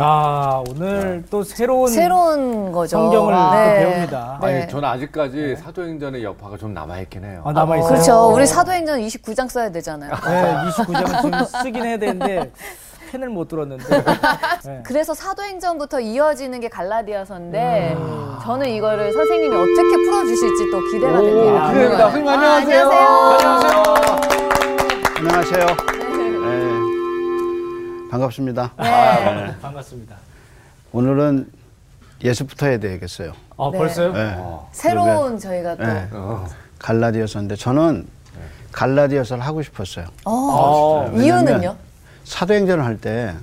아 0.00 0.62
오늘 0.68 1.24
또 1.30 1.42
새로운 1.42 1.88
새로운 1.90 2.72
거죠. 2.72 2.98
성경을 2.98 3.34
또 3.34 3.50
네. 3.50 3.78
배웁니다. 3.78 4.38
네. 4.42 4.46
아니, 4.60 4.68
저는 4.68 4.88
아직까지 4.88 5.56
사도행전의 5.56 6.22
여파가 6.24 6.56
좀 6.56 6.72
남아있긴 6.74 7.24
해요. 7.24 7.42
아, 7.44 7.52
남아 7.52 7.76
있어요. 7.78 7.88
그렇죠. 7.88 8.32
우리 8.32 8.46
사도행전 8.46 9.00
29장 9.00 9.48
써야 9.48 9.70
되잖아요. 9.70 10.12
네, 10.12 10.54
29장은 10.70 11.22
지금 11.22 11.44
쓰긴 11.44 11.84
해야 11.84 11.98
되는데 11.98 12.50
펜을 13.10 13.28
못 13.28 13.48
들었는데. 13.48 13.84
네. 14.64 14.82
그래서 14.84 15.14
사도행전부터 15.14 16.00
이어지는 16.00 16.60
게 16.60 16.68
갈라디아서인데 16.68 17.96
저는 18.42 18.68
이거를 18.68 19.12
선생님이 19.12 19.56
어떻게 19.56 19.96
풀어주실지 20.04 20.70
또 20.70 20.80
기대가 20.90 21.20
됩니다. 21.20 21.68
기대됩니다. 21.68 22.02
선생님, 22.10 22.28
안녕하세요. 22.28 22.90
안녕하세요. 22.90 23.82
안녕하세요. 25.18 25.66
네. 25.66 25.97
반갑습니다. 28.10 28.72
네. 28.78 29.54
반갑습니다. 29.60 30.16
오늘은 30.92 31.50
예수부터 32.24 32.66
해야 32.66 32.78
되겠어요. 32.78 33.32
아 33.56 33.68
네. 33.72 33.78
벌써요? 33.78 34.12
네. 34.12 34.36
새로운 34.72 35.38
저희가 35.38 35.76
또 35.76 35.84
네. 35.84 36.08
어. 36.12 36.46
갈라디아서인데 36.78 37.56
저는 37.56 38.06
갈라디아서를 38.72 39.44
하고 39.44 39.62
싶었어요. 39.62 40.06
어, 40.24 41.10
아, 41.12 41.16
이유는요? 41.16 41.76
사도행전을 42.24 42.84
할 42.84 42.98
때 42.98 43.34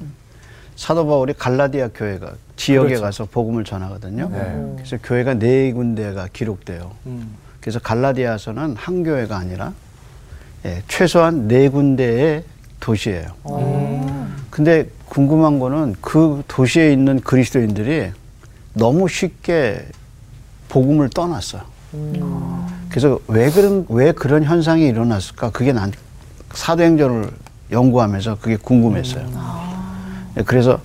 사도 0.76 1.06
바울이 1.08 1.34
갈라디아 1.34 1.90
교회가 1.94 2.34
지역에 2.58 2.88
그렇죠. 2.90 3.02
가서 3.04 3.26
복음을 3.26 3.64
전하거든요. 3.64 4.30
네. 4.30 4.74
그래서 4.76 4.98
교회가 5.02 5.36
네 5.36 5.72
군데가 5.72 6.28
기록돼요. 6.34 6.92
음. 7.06 7.36
그래서 7.62 7.80
갈라디아서는 7.80 8.76
한 8.76 9.04
교회가 9.04 9.38
아니라 9.38 9.74
예, 10.66 10.82
최소한 10.88 11.48
네 11.48 11.70
군데의 11.70 12.44
도시예요. 12.80 13.28
근데 14.50 14.88
궁금한 15.10 15.60
거는 15.60 15.96
그 16.02 16.44
도시에 16.48 16.92
있는 16.94 17.20
그리스도인들이 17.20 18.12
너무 18.74 19.08
쉽게 19.08 19.86
복음을 20.70 21.10
떠났어요. 21.10 21.62
그래서 22.90 23.20
왜 23.28 23.50
그런 23.50 23.86
왜 23.90 24.12
그런 24.12 24.44
현상이 24.44 24.86
일어났을까? 24.86 25.52
그게 25.52 25.74
난 25.74 25.92
사도행전을 26.54 27.30
연구하면서 27.72 28.40
그게 28.40 28.56
궁금했어요. 28.58 29.28
예, 30.38 30.42
그래서 30.44 30.80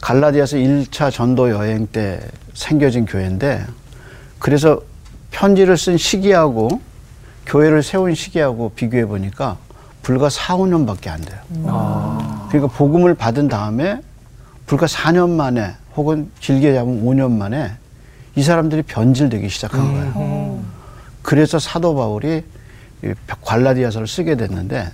갈라디아서 0.00 0.56
1차 0.56 1.10
전도 1.12 1.50
여행 1.50 1.86
때 1.86 2.20
생겨진 2.54 3.06
교회인데 3.06 3.64
그래서 4.38 4.80
편지를 5.30 5.76
쓴 5.76 5.96
시기하고 5.96 6.80
교회를 7.46 7.82
세운 7.82 8.14
시기하고 8.14 8.70
비교해 8.74 9.06
보니까 9.06 9.56
불과 10.08 10.30
4, 10.30 10.56
5년밖에 10.56 11.08
안 11.08 11.20
돼요. 11.20 11.38
그러니까 12.48 12.74
복음을 12.74 13.12
받은 13.12 13.48
다음에 13.48 14.00
불과 14.64 14.86
4년 14.86 15.28
만에 15.28 15.74
혹은 15.96 16.30
길게 16.40 16.72
잡으면 16.72 17.04
5년 17.04 17.32
만에 17.32 17.72
이 18.34 18.42
사람들이 18.42 18.84
변질되기 18.84 19.50
시작한 19.50 19.92
거예요. 19.92 20.60
그래서 21.20 21.58
사도 21.58 21.94
바울이 21.94 22.42
이 23.04 23.14
갈라디아서를 23.44 24.06
쓰게 24.06 24.36
됐는데 24.36 24.90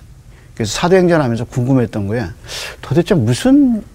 그래서 0.53 0.73
사도행전 0.73 1.21
하면서 1.21 1.45
궁금했던 1.45 2.07
거예요. 2.07 2.27
도대체 2.81 3.15
무슨 3.15 3.85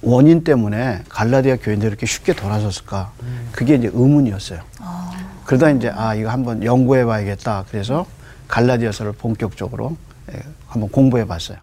원인 0.00 0.44
때문에 0.44 1.02
갈라디아 1.08 1.56
교인들이 1.56 1.88
이렇게 1.88 2.06
쉽게 2.06 2.34
돌아섰을까? 2.34 3.10
그게 3.50 3.74
이제 3.74 3.90
의문이었어요. 3.92 4.60
그러다 5.44 5.70
이제 5.70 5.90
아 5.92 6.14
이거 6.14 6.30
한번 6.30 6.62
연구해 6.62 7.04
봐야겠다. 7.04 7.64
그래서 7.68 8.06
갈라디아서를 8.46 9.10
본격적으로 9.10 9.96
예, 10.32 10.40
한번 10.68 10.88
공부해 10.90 11.26
봤어요. 11.26 11.58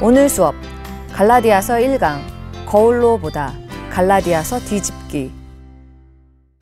오늘 0.00 0.28
수업 0.28 0.54
갈라디아서 1.12 1.74
1강 1.74 2.20
거울로 2.66 3.18
보다 3.18 3.52
갈라디아서 3.90 4.60
뒤집기 4.60 5.30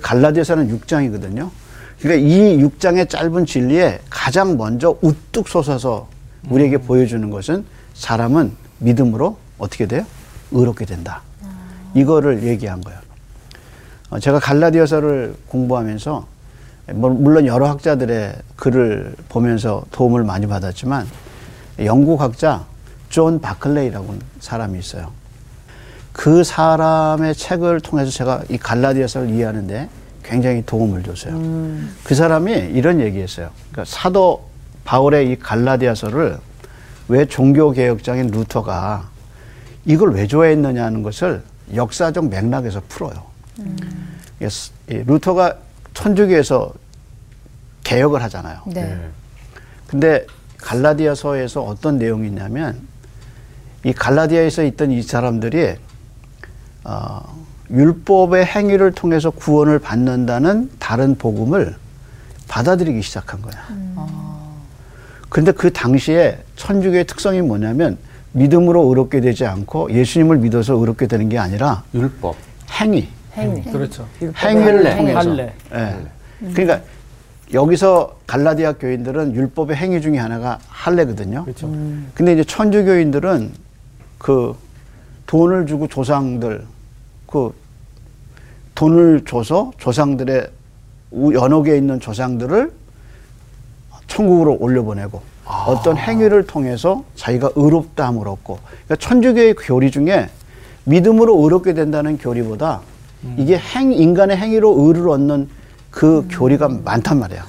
갈라디아서는 0.00 0.78
6장이거든요. 0.78 1.50
그러니까 2.00 2.28
이 2.28 2.58
6장의 2.58 3.08
짧은 3.08 3.46
진리에 3.46 4.00
가장 4.10 4.56
먼저 4.56 4.96
우뚝 5.00 5.48
솟아서 5.48 6.08
우리에게 6.48 6.78
보여주는 6.78 7.28
것은 7.30 7.64
사람은 7.94 8.52
믿음으로 8.78 9.36
어떻게 9.58 9.86
돼요? 9.86 10.04
의롭게 10.50 10.84
된다. 10.84 11.22
이거를 11.94 12.42
얘기한 12.42 12.80
거예요. 12.80 12.98
어, 14.10 14.18
제가 14.18 14.40
갈라디아서를 14.40 15.34
공부하면서 15.46 16.10
뭐, 16.12 16.26
물론 16.94 17.46
여러 17.46 17.68
학자들의 17.68 18.34
글을 18.56 19.14
보면서 19.28 19.84
도움을 19.92 20.24
많이 20.24 20.46
받았지만 20.46 21.06
영국 21.80 22.20
학자 22.20 22.64
존 23.08 23.40
바클레이라고 23.40 24.16
사람이 24.40 24.78
있어요. 24.78 25.10
그 26.12 26.44
사람의 26.44 27.34
책을 27.34 27.80
통해서 27.80 28.10
제가 28.10 28.42
이 28.48 28.58
갈라디아서를 28.58 29.30
이해하는데 29.30 29.88
굉장히 30.22 30.62
도움을 30.64 31.02
줬어요. 31.02 31.34
그 32.04 32.14
사람이 32.14 32.52
이런 32.52 33.00
얘기했어요. 33.00 33.50
그러니까 33.70 33.84
사도 33.84 34.44
바울의 34.84 35.30
이 35.30 35.38
갈라디아서를 35.38 36.38
왜 37.08 37.24
종교 37.26 37.72
개혁장인 37.72 38.28
루터가 38.28 39.08
이걸 39.84 40.12
왜 40.12 40.26
좋아했느냐는 40.26 41.02
것을 41.02 41.42
역사적 41.74 42.28
맥락에서 42.28 42.80
풀어요. 42.88 43.14
이 44.40 44.48
루터가 44.88 45.56
천주교에서 45.94 46.72
개혁을 47.94 48.22
하잖아요. 48.22 48.60
네. 48.66 48.98
근데 49.86 50.26
갈라디아서에서 50.58 51.62
어떤 51.62 51.98
내용이 51.98 52.28
있냐면 52.28 52.80
이 53.84 53.92
갈라디아에서 53.92 54.62
있던 54.64 54.90
이 54.90 55.02
사람들이 55.02 55.74
어, 56.84 57.42
율법의 57.70 58.44
행위를 58.46 58.92
통해서 58.92 59.30
구원을 59.30 59.78
받는다는 59.78 60.70
다른 60.78 61.16
복음을 61.16 61.76
받아들이기 62.48 63.02
시작한 63.02 63.40
거야. 63.40 63.54
근데 65.28 65.52
그 65.52 65.72
당시에 65.72 66.38
천주교의 66.56 67.06
특성이 67.06 67.40
뭐냐면 67.40 67.96
믿음으로 68.32 68.82
의롭게 68.88 69.20
되지 69.20 69.46
않고 69.46 69.90
예수님을 69.92 70.38
믿어서 70.38 70.74
의롭게 70.74 71.06
되는 71.06 71.28
게 71.28 71.38
아니라 71.38 71.82
율법. 71.94 72.36
행위, 72.80 73.08
행위. 73.34 73.62
그렇죠. 73.62 74.06
행위를. 74.20 74.96
통해서. 74.96 75.36
예. 75.74 75.96
그러니까 76.52 76.80
여기서 77.52 78.16
갈라디아 78.26 78.74
교인들은 78.74 79.34
율법의 79.34 79.76
행위 79.76 80.00
중에 80.00 80.18
하나가 80.18 80.58
할례거든요. 80.68 81.44
그렇죠. 81.44 81.68
근데 82.14 82.32
이제 82.32 82.44
천주 82.44 82.84
교인들은 82.84 83.52
그 84.18 84.54
돈을 85.26 85.66
주고 85.66 85.86
조상들 85.86 86.64
그 87.26 87.52
돈을 88.74 89.24
줘서 89.26 89.72
조상들의 89.78 90.48
우- 91.12 91.34
연옥에 91.34 91.76
있는 91.76 92.00
조상들을 92.00 92.72
천국으로 94.06 94.56
올려보내고 94.58 95.20
어떤 95.66 95.96
행위를 95.96 96.46
통해서 96.46 97.04
자기가 97.16 97.50
의롭다함을 97.54 98.26
얻고 98.28 98.58
그러니까 98.64 98.96
천주교의 98.96 99.54
교리 99.54 99.90
중에 99.90 100.28
믿음으로 100.84 101.42
의롭게 101.42 101.74
된다는 101.74 102.16
교리보다 102.18 102.80
이게 103.36 103.56
행 103.58 103.92
인간의 103.92 104.36
행위로 104.36 104.74
의를 104.86 105.08
얻는 105.10 105.48
그 105.92 106.26
교리가 106.30 106.68
많단 106.68 107.20
말이야. 107.20 107.46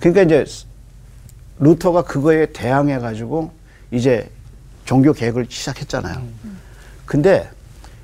그러니까 0.00 0.22
이제 0.22 0.44
루터가 1.60 2.02
그거에 2.02 2.46
대항해 2.46 2.98
가지고 2.98 3.52
이제 3.92 4.28
종교 4.84 5.12
개혁을 5.12 5.46
시작했잖아요. 5.48 6.20
근데 7.04 7.48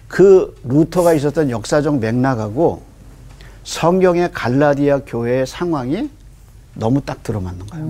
그 0.06 0.54
루터가 0.64 1.14
있었던 1.14 1.50
역사적 1.50 1.98
맥락하고 1.98 2.82
성경의 3.64 4.32
갈라디아 4.32 5.00
교회의 5.06 5.46
상황이 5.46 6.10
너무 6.74 7.00
딱 7.00 7.22
들어맞는 7.22 7.66
거예요. 7.66 7.86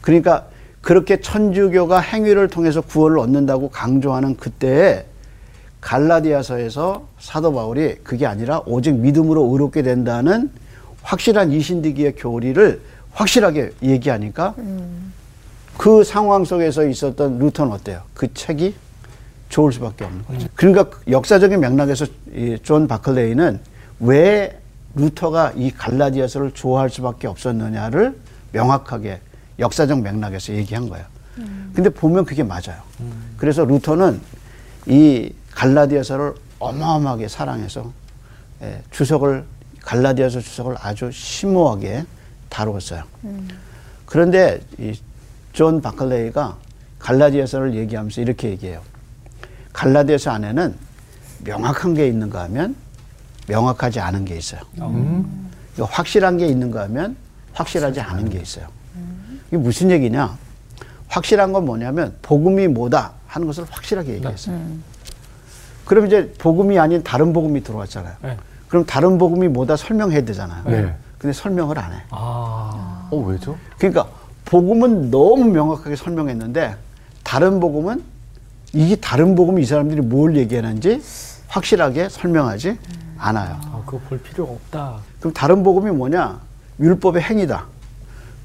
그러니까 0.00 0.46
그렇게 0.80 1.20
천주교가 1.20 2.00
행위를 2.00 2.48
통해서 2.48 2.80
구원을 2.80 3.18
얻는다고 3.18 3.70
강조하는 3.70 4.36
그때에 4.36 5.04
갈라디아서에서 5.80 7.06
사도 7.18 7.52
바울이 7.52 7.96
그게 8.04 8.26
아니라 8.26 8.62
오직 8.66 8.94
믿음으로 8.94 9.50
의롭게 9.52 9.82
된다는 9.82 10.50
확실한 11.02 11.52
이신득이의 11.52 12.14
교리를 12.16 12.80
확실하게 13.12 13.72
얘기하니까 13.82 14.54
그 15.76 16.04
상황 16.04 16.44
속에서 16.44 16.86
있었던 16.86 17.38
루터는 17.38 17.72
어때요? 17.72 18.02
그 18.14 18.32
책이 18.32 18.74
좋을 19.48 19.72
수밖에 19.72 20.04
없는 20.04 20.24
거죠. 20.24 20.48
그러니까 20.54 20.90
역사적인 21.08 21.60
맥락에서 21.60 22.06
이존 22.34 22.88
바클레이는 22.88 23.60
왜 24.00 24.58
루터가 24.94 25.52
이 25.56 25.70
갈라디아서를 25.70 26.52
좋아할 26.52 26.90
수밖에 26.90 27.26
없었느냐를 27.26 28.16
명확하게 28.52 29.20
역사적 29.58 30.00
맥락에서 30.00 30.54
얘기한 30.54 30.88
거예요. 30.88 31.04
근데 31.74 31.88
보면 31.90 32.24
그게 32.24 32.42
맞아요. 32.42 32.82
그래서 33.36 33.64
루터는 33.64 34.20
이 34.86 35.32
갈라디아서를 35.50 36.34
어마어마하게 36.58 37.28
사랑해서 37.28 37.92
예, 38.62 38.80
주석을 38.90 39.44
갈라디아서 39.84 40.40
주석을 40.40 40.76
아주 40.80 41.10
심오하게 41.12 42.04
다루었어요. 42.48 43.04
그런데 44.06 44.60
이존 44.78 45.80
바클레이가 45.80 46.56
갈라디아서를 46.98 47.74
얘기하면서 47.74 48.20
이렇게 48.20 48.50
얘기해요. 48.50 48.80
갈라디아서 49.72 50.30
안에는 50.30 50.74
명확한 51.44 51.94
게 51.94 52.06
있는가 52.06 52.42
하면 52.44 52.76
명확하지 53.48 54.00
않은 54.00 54.24
게 54.24 54.36
있어요. 54.36 54.60
음. 54.80 55.50
이거 55.74 55.84
확실한 55.84 56.38
게 56.38 56.46
있는가 56.46 56.82
하면 56.82 57.16
확실하지 57.52 58.00
않은 58.00 58.30
게 58.30 58.38
있어요. 58.38 58.66
이게 59.48 59.56
무슨 59.56 59.90
얘기냐? 59.90 60.36
확실한 61.08 61.52
건 61.52 61.64
뭐냐면 61.66 62.14
복음이 62.22 62.68
뭐다 62.68 63.12
하는 63.26 63.46
것을 63.46 63.64
확실하게 63.68 64.14
얘기했어요. 64.14 64.60
그럼 65.84 66.06
이제 66.06 66.32
복음이 66.38 66.78
아닌 66.78 67.02
다른 67.02 67.32
복음이 67.32 67.62
들어왔잖아요. 67.62 68.14
네. 68.22 68.36
그럼 68.72 68.86
다른 68.86 69.18
복음이 69.18 69.48
뭐다 69.48 69.76
설명해야 69.76 70.24
되잖아요. 70.24 70.62
네. 70.64 70.94
근데 71.18 71.34
설명을 71.34 71.78
안 71.78 71.92
해. 71.92 71.96
아. 72.08 73.06
어 73.10 73.16
왜죠? 73.18 73.58
그러니까 73.76 74.06
복음은 74.46 75.10
너무 75.10 75.44
명확하게 75.44 75.94
설명했는데 75.94 76.76
다른 77.22 77.60
복음은 77.60 78.02
이게 78.72 78.96
다른 78.96 79.34
복음이 79.34 79.60
이 79.60 79.66
사람들이 79.66 80.00
뭘 80.00 80.38
얘기하는지 80.38 81.02
확실하게 81.48 82.08
설명하지 82.08 82.78
않아요. 83.18 83.60
아, 83.62 83.82
그거 83.84 84.00
볼 84.08 84.18
필요가 84.18 84.52
없다. 84.52 85.00
그럼 85.20 85.34
다른 85.34 85.62
복음이 85.62 85.90
뭐냐? 85.90 86.40
율법의 86.80 87.20
행위다. 87.24 87.66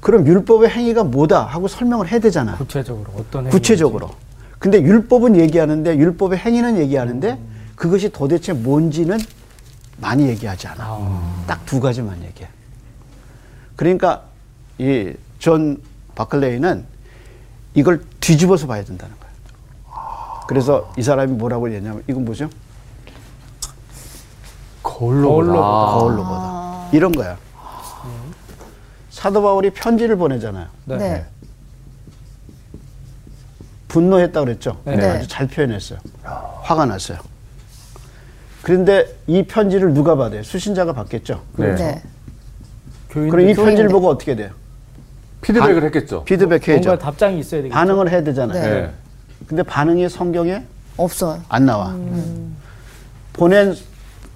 그럼 0.00 0.26
율법의 0.26 0.68
행위가 0.68 1.04
뭐다 1.04 1.46
하고 1.46 1.68
설명을 1.68 2.06
해야 2.12 2.20
되잖아. 2.20 2.54
구체적으로 2.58 3.10
어떤 3.16 3.46
행위인지. 3.46 3.56
구체적으로. 3.56 4.10
근데 4.58 4.82
율법은 4.82 5.36
얘기하는데 5.36 5.96
율법의 5.96 6.38
행위는 6.38 6.76
얘기하는데 6.76 7.38
그것이 7.76 8.10
도대체 8.10 8.52
뭔지는 8.52 9.16
많이 10.00 10.26
얘기하지 10.28 10.68
않아. 10.68 10.84
아. 10.84 11.44
딱 11.46 11.69
두 11.69 11.80
가지만 11.80 12.22
얘기해. 12.22 12.48
그러니까 13.76 14.24
이 14.78 15.14
존 15.38 15.80
바클레이는 16.16 16.84
이걸 17.74 18.04
뒤집어서 18.18 18.66
봐야 18.66 18.82
된다는 18.84 19.14
거예요. 19.20 19.34
그래서 20.48 20.92
이 20.98 21.02
사람이 21.02 21.32
뭐라고 21.34 21.72
얘기냐면 21.72 22.02
이건 22.08 22.24
뭐죠? 22.24 22.50
거울로 24.82 25.28
거울로 25.28 25.52
보다. 25.52 25.62
거울로 25.92 26.24
보다. 26.24 26.88
이런 26.92 27.12
거야. 27.12 27.38
사도 29.10 29.42
바울이 29.42 29.70
편지를 29.70 30.16
보내잖아요. 30.16 30.68
네. 30.86 30.96
네. 30.96 31.26
분노했다 33.88 34.40
그랬죠. 34.40 34.80
네. 34.84 34.96
네. 34.96 35.08
아주 35.10 35.28
잘 35.28 35.46
표현했어요. 35.46 35.98
화가 36.62 36.86
났어요. 36.86 37.18
그런데 38.68 39.06
이 39.26 39.44
편지를 39.44 39.94
누가 39.94 40.14
받아요? 40.14 40.42
수신자가 40.42 40.92
받겠죠. 40.92 41.40
네. 41.56 41.74
네. 41.74 42.02
그럼 43.08 43.40
이 43.48 43.54
편지를. 43.54 43.88
보고 43.88 44.10
어떻게 44.10 44.36
돼요? 44.36 44.50
피드백을 45.40 45.84
했겠죠. 45.84 46.24
피드백 46.24 46.68
해야죠. 46.68 46.90
뭔가 46.90 47.02
답장이 47.02 47.38
있어야 47.38 47.62
되겠죠. 47.62 47.74
반응을 47.74 48.10
해야 48.10 48.22
되잖아요. 48.22 48.62
네. 48.62 48.80
네. 48.82 48.90
근데 49.46 49.62
반응이 49.62 50.10
성경에 50.10 50.64
없어요. 50.98 51.40
안 51.48 51.64
나와. 51.64 51.96
보낸 53.32 53.74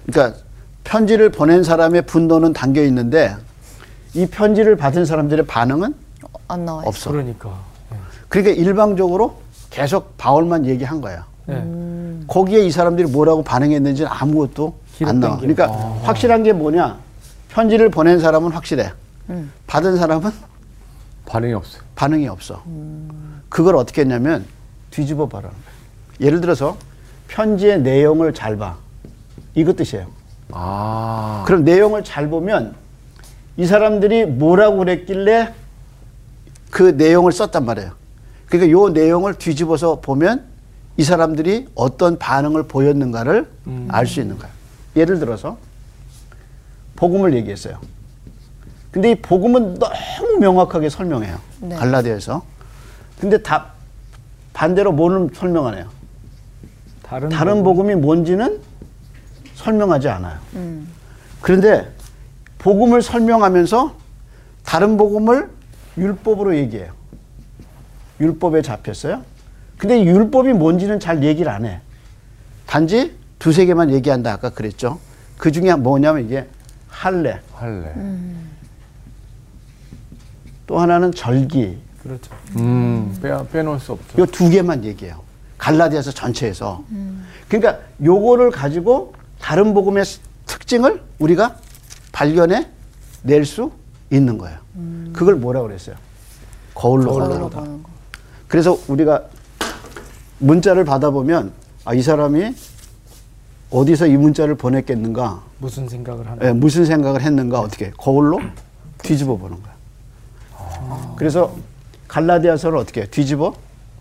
그러니까 0.07 0.39
편지를 0.83 1.29
보낸 1.29 1.63
사람의 1.63 2.01
분노는 2.07 2.53
담겨 2.53 2.81
있는데 2.85 3.35
이 4.15 4.25
편지를 4.25 4.75
받은 4.75 5.05
사람들의 5.05 5.45
반응은 5.45 5.93
안 6.47 6.65
나와요. 6.65 6.87
없어. 6.87 7.11
그러니까. 7.11 7.51
네. 7.91 7.97
그러니까 8.29 8.59
일방적으로 8.59 9.35
계속 9.69 10.17
바울만 10.17 10.65
얘기한 10.65 11.01
거야. 11.01 11.27
네. 11.45 11.63
거기에 12.27 12.65
이 12.65 12.71
사람들이 12.71 13.07
뭐라고 13.09 13.43
반응했는지 13.43 14.05
아무것도 14.05 14.75
안 15.03 15.19
나와. 15.19 15.37
그러니까 15.37 15.67
확실한 16.03 16.43
게 16.43 16.53
뭐냐? 16.53 16.97
편지를 17.49 17.89
보낸 17.89 18.19
사람은 18.19 18.51
확실해. 18.51 18.91
음. 19.29 19.51
받은 19.67 19.97
사람은 19.97 20.31
반응이 21.25 21.53
없어요. 21.53 21.81
반응이 21.95 22.27
없어. 22.27 22.61
그걸 23.49 23.75
어떻게 23.75 24.01
했냐면 24.01 24.45
뒤집어 24.91 25.27
봐라는 25.27 25.49
거야. 25.51 26.27
예를 26.27 26.41
들어서 26.41 26.77
편지의 27.27 27.81
내용을 27.81 28.33
잘 28.33 28.57
봐. 28.57 28.77
이것 29.55 29.75
뜻이에요. 29.75 30.07
아. 30.51 31.43
그럼 31.47 31.63
내용을 31.63 32.03
잘 32.03 32.29
보면 32.29 32.75
이 33.57 33.65
사람들이 33.65 34.25
뭐라고 34.25 34.77
그랬길래 34.77 35.53
그 36.69 36.83
내용을 36.83 37.31
썼단 37.31 37.65
말이에요. 37.65 37.91
그러니까 38.47 38.71
요 38.71 38.89
내용을 38.89 39.35
뒤집어서 39.35 40.01
보면 40.01 40.45
이 40.97 41.03
사람들이 41.03 41.67
어떤 41.75 42.19
반응을 42.19 42.63
보였는가를 42.63 43.49
음. 43.67 43.87
알수 43.91 44.21
있는 44.21 44.37
거예요. 44.37 44.53
예를 44.95 45.19
들어서 45.19 45.57
복음을 46.95 47.33
얘기했어요. 47.33 47.79
근데 48.91 49.11
이 49.11 49.15
복음은 49.15 49.79
너무 49.79 50.37
명확하게 50.39 50.89
설명해요. 50.89 51.39
네. 51.61 51.75
갈라디아에서. 51.75 52.43
근데 53.19 53.41
다 53.41 53.71
반대로 54.53 54.91
뭐는 54.91 55.31
설명하네요. 55.33 55.89
다른 57.01 57.29
다른 57.29 57.63
복음. 57.63 57.63
복음이 57.63 57.95
뭔지는 57.95 58.61
설명하지 59.55 60.09
않아요. 60.09 60.37
음. 60.55 60.87
그런데 61.41 61.91
복음을 62.59 63.01
설명하면서 63.01 63.95
다른 64.63 64.95
복음을 64.97 65.49
율법으로 65.97 66.55
얘기해요. 66.55 66.93
율법에 68.19 68.61
잡혔어요. 68.61 69.23
근데 69.83 69.99
이 69.99 70.05
율법이 70.05 70.53
뭔지는 70.53 70.97
잘 70.97 71.21
얘기를 71.25 71.51
안 71.51 71.65
해. 71.65 71.81
단지 72.65 73.17
두세 73.37 73.65
개만 73.65 73.91
얘기한다. 73.91 74.31
아까 74.31 74.49
그랬죠. 74.49 74.97
그 75.37 75.51
중에 75.51 75.75
뭐냐면 75.75 76.23
이게 76.23 76.47
할례, 76.87 77.41
할래. 77.53 77.93
또 80.67 80.79
하나는 80.79 81.11
절기. 81.11 81.77
그렇죠. 82.01 82.31
음. 82.55 83.13
빼 83.21 83.37
빼놓을 83.51 83.77
수 83.81 83.91
없죠. 83.91 84.19
요 84.21 84.25
두 84.25 84.49
개만 84.49 84.85
얘기해요. 84.85 85.19
갈라디아서 85.57 86.11
전체에서. 86.11 86.81
그러니까 87.49 87.79
요거를 88.01 88.51
가지고 88.51 89.13
다른 89.41 89.73
복음의 89.73 90.05
특징을 90.45 91.01
우리가 91.19 91.57
발견해 92.13 92.69
낼 93.23 93.43
수 93.43 93.69
있는 94.09 94.37
거예요. 94.37 94.57
그걸 95.11 95.35
뭐라고 95.35 95.67
그랬어요? 95.67 95.97
거울로 96.73 97.11
거울로. 97.11 97.49
보는 97.49 97.83
거. 97.83 97.89
그래서 98.47 98.79
우리가 98.87 99.23
문자를 100.43 100.83
받아보면 100.83 101.53
아, 101.85 101.93
이 101.93 102.01
사람이 102.01 102.53
어디서 103.71 104.07
이 104.07 104.17
문자를 104.17 104.55
보냈겠는가, 104.55 105.41
무슨 105.57 105.89
생각을 105.89 106.29
하나. 106.29 106.47
예, 106.47 106.51
무슨 106.51 106.85
생각을 106.85 107.21
했는가 107.21 107.59
어떻게 107.59 107.91
거울로 107.97 108.39
뒤집어 108.99 109.35
보는 109.35 109.57
거야. 109.63 109.73
그래서 111.15 111.55
갈라디아서를 112.07 112.77
어떻게 112.77 113.05
뒤집어 113.05 113.53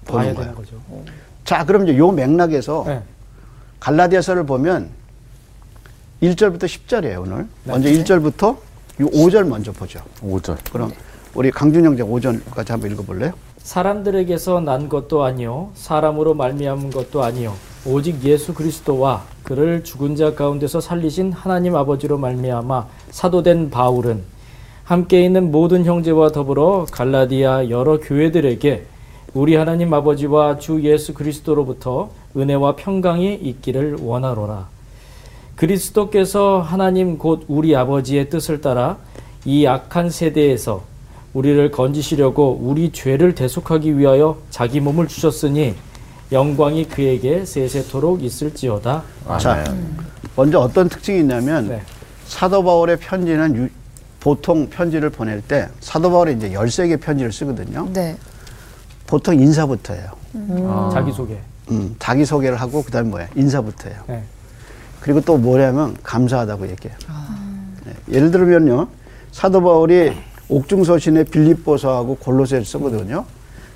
보는. 0.05 0.35
되는 0.35 0.55
거죠. 0.55 0.77
자, 1.45 1.65
그럼 1.65 1.85
이제 1.85 1.97
요 1.97 2.11
맥락에서 2.11 2.85
네. 2.87 3.03
갈라디아서를 3.81 4.45
보면 4.45 4.91
1절부터 6.23 6.65
10절이에요, 6.65 7.23
오늘. 7.23 7.39
네. 7.65 7.73
먼저 7.73 7.89
1절부터 7.89 8.57
요 9.01 9.07
5절 9.07 9.45
먼저 9.49 9.73
보죠. 9.73 10.03
5절. 10.23 10.59
그럼 10.71 10.93
우리 11.35 11.51
강준 11.51 11.85
형제 11.85 12.03
5절까지 12.03 12.69
한번 12.69 12.91
읽어 12.93 13.03
볼래요? 13.03 13.33
사람들에게서 13.63 14.61
난 14.61 14.89
것도 14.89 15.23
아니요 15.25 15.71
사람으로 15.75 16.35
말미암은 16.35 16.91
것도 16.91 17.23
아니요 17.23 17.55
오직 17.87 18.23
예수 18.25 18.55
그리스도와 18.55 19.23
그를 19.43 19.83
죽은 19.83 20.17
자 20.17 20.35
가운데서 20.35 20.81
살리신 20.81 21.33
하나님 21.33 21.75
아버지로 21.75 22.19
말미암아 22.19 22.87
사도된 23.11 23.71
바울은 23.71 24.23
함께 24.85 25.25
있는 25.25 25.51
모든 25.51 25.85
형제와 25.85 26.33
더불어 26.33 26.87
갈라디아 26.91 27.71
여러 27.71 27.99
교회들에게 27.99 28.87
우리 29.35 29.55
하나님 29.55 29.95
아버지와 29.95 30.59
주 30.59 30.83
예수 30.83 31.15
그리스도로부터 31.15 32.11
은혜와 32.37 32.77
평강이 32.77 33.35
있기를 33.35 33.97
원하노라. 34.03 34.69
그리스도께서 35.57 36.61
하나님 36.61 37.17
곧 37.17 37.45
우리 37.49 37.75
아버지의 37.75 38.29
뜻을 38.29 38.61
따라 38.61 38.99
이 39.45 39.67
악한 39.67 40.11
세대에서 40.11 40.83
우리를 41.35 41.71
건지시려고 41.71 42.59
우리 42.61 42.93
죄를 42.93 43.35
대속하기 43.35 43.97
위하여 43.99 44.37
자기 44.51 44.81
몸을 44.81 45.09
주셨으니 45.09 45.75
영광이 46.31 46.87
그에게 46.89 47.45
세세토록 47.45 48.23
있을지어다. 48.23 49.03
자, 49.39 49.65
먼저 50.37 50.59
어떤 50.61 50.89
특징이 50.89 51.21
있냐면 51.21 51.69
네. 51.69 51.83
사도 52.27 52.63
바울의 52.63 52.99
편지는 52.99 53.57
유- 53.57 53.69
보통 54.21 54.69
편지를 54.69 55.11
보낼 55.11 55.41
때 55.43 55.69
사도 55.81 56.11
바울이 56.11 56.35
이제 56.35 56.51
13개 56.51 57.01
편지를 57.01 57.33
쓰거든요. 57.33 57.89
네. 57.93 58.17
보통 59.07 59.35
인사부터 59.39 59.95
해요. 59.95 60.07
아. 60.67 60.91
자기소개. 60.93 61.37
음, 61.71 61.95
자기소개를 61.99 62.57
하고 62.61 62.83
그다음에 62.83 63.09
뭐야? 63.11 63.29
인사부터 63.35 63.89
해요. 63.91 63.99
네. 64.07 64.23
그리고 65.01 65.21
또 65.21 65.37
뭐냐면 65.37 65.97
감사하다고 66.03 66.69
얘기해요. 66.71 66.97
네, 67.85 67.93
예를 68.17 68.31
들면요. 68.31 68.87
사도 69.33 69.63
바울이 69.63 70.13
옥중서신에 70.57 71.25
빌립보서하고 71.25 72.17
골로새를 72.17 72.65
쓰거든요. 72.65 73.25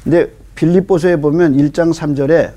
근데 0.04 0.28
빌립보서에 0.54 1.16
보면 1.16 1.56
1장 1.56 1.92
3절에 1.94 2.52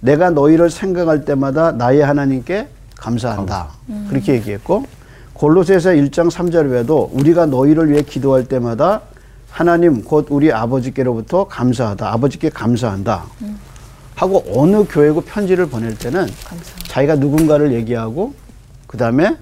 내가 0.00 0.30
너희를 0.30 0.70
생각할 0.70 1.24
때마다 1.24 1.72
나의 1.72 2.00
하나님께 2.00 2.68
감사한다. 2.96 3.68
그렇게 4.08 4.34
얘기했고 4.34 4.84
골로새서 5.34 5.90
1장 5.90 6.30
3절 6.30 6.70
외에도 6.70 7.10
우리가 7.12 7.46
너희를 7.46 7.90
위해 7.90 8.02
기도할 8.02 8.44
때마다 8.44 9.02
하나님 9.50 10.02
곧 10.02 10.26
우리 10.30 10.52
아버지께로부터 10.52 11.46
감사하다. 11.46 12.12
아버지께 12.12 12.50
감사한다. 12.50 13.24
하고 14.14 14.44
어느 14.54 14.84
교회고 14.84 15.22
편지를 15.22 15.66
보낼 15.66 15.96
때는 15.98 16.26
자기가 16.88 17.16
누군가를 17.16 17.72
얘기하고 17.72 18.34
그 18.86 18.96
다음에 18.96 19.36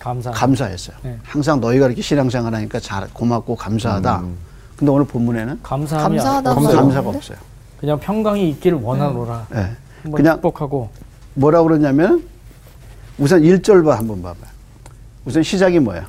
감사. 0.00 0.30
감사했어요. 0.32 0.96
네. 1.02 1.18
항상 1.22 1.60
너희가 1.60 1.86
이렇게 1.86 2.02
신앙생활 2.02 2.52
하니까 2.54 2.80
잘 2.80 3.08
고맙고 3.12 3.54
감사하다. 3.54 4.24
근데 4.76 4.90
오늘 4.90 5.06
본문에는 5.06 5.60
감사함이 5.62 6.16
감사하다. 6.16 6.52
없어요. 6.52 6.76
감사가 6.76 7.08
없어요. 7.10 7.38
그냥 7.78 8.00
평강이 8.00 8.50
있기를 8.50 8.78
원하노라. 8.80 9.46
예. 9.54 9.56
한번 10.02 10.16
그냥 10.16 10.36
축복하고 10.36 10.90
뭐라고 11.34 11.68
그러냐면 11.68 12.24
우선 13.18 13.42
1절 13.42 13.84
봐 13.84 13.96
한번 13.98 14.22
봐봐요. 14.22 14.50
우선 15.26 15.42
시작이 15.42 15.78
뭐예요? 15.78 16.04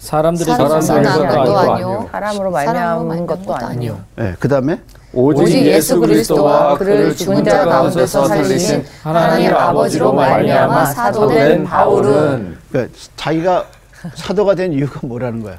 사람들이 0.00 0.50
사람으로 0.50 1.28
것도 1.44 1.58
아니요. 1.58 2.08
사람으로 2.10 2.50
말미암은 2.50 3.26
것도 3.26 3.54
아니요. 3.54 4.00
예. 4.18 4.34
그 4.40 4.48
다음에 4.48 4.80
오직 5.12 5.54
예수 5.66 6.00
그리스도와 6.00 6.78
그를 6.78 7.14
죽은 7.14 7.44
자 7.44 7.66
가운데서 7.66 8.24
살리신 8.26 8.84
하나님 9.02 9.54
아버지로 9.54 10.12
말미암아 10.14 10.86
사도된 10.86 11.64
바울은 11.64 12.56
그러니까 12.70 12.98
자기가 13.16 13.66
사도가 14.14 14.54
된 14.54 14.72
이유가 14.72 15.00
뭐라는 15.06 15.42
거예요? 15.42 15.58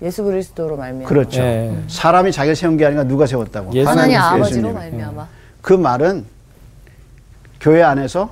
예수 0.00 0.24
그리스도로 0.24 0.76
말미암아. 0.78 1.06
그렇죠. 1.08 1.42
예. 1.42 1.76
사람이 1.88 2.32
자기를 2.32 2.56
세운 2.56 2.78
게 2.78 2.86
아니라 2.86 3.04
누가 3.04 3.26
세웠다고? 3.26 3.72
예수- 3.74 3.88
하나님. 3.90 4.18
아버지로 4.18 4.72
말미암아 4.72 5.26
그 5.60 5.74
말은 5.74 6.24
교회 7.60 7.82
안에서 7.82 8.30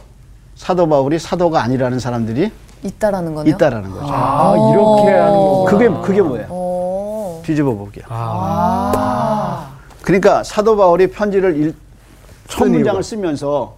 사도 0.56 0.88
바울이 0.88 1.18
사도가 1.18 1.62
아니라는 1.62 2.00
사람들이 2.00 2.50
있다라는 2.82 3.34
거네요. 3.34 3.54
있다라는 3.54 3.90
거죠. 3.90 4.06
아, 4.08 4.54
이렇게 4.72 5.10
하는 5.12 5.32
거구나. 5.36 5.70
그게 5.70 5.88
그게 6.06 6.22
뭐예요? 6.22 6.46
오. 6.48 7.42
뒤집어 7.44 7.74
볼게요. 7.74 8.04
아, 8.08 9.70
그러니까 10.02 10.42
사도 10.44 10.76
바울이 10.76 11.08
편지를 11.10 11.56
일, 11.56 11.74
첫쓴 12.48 12.72
문장을. 12.72 13.02
쓰면서 13.02 13.74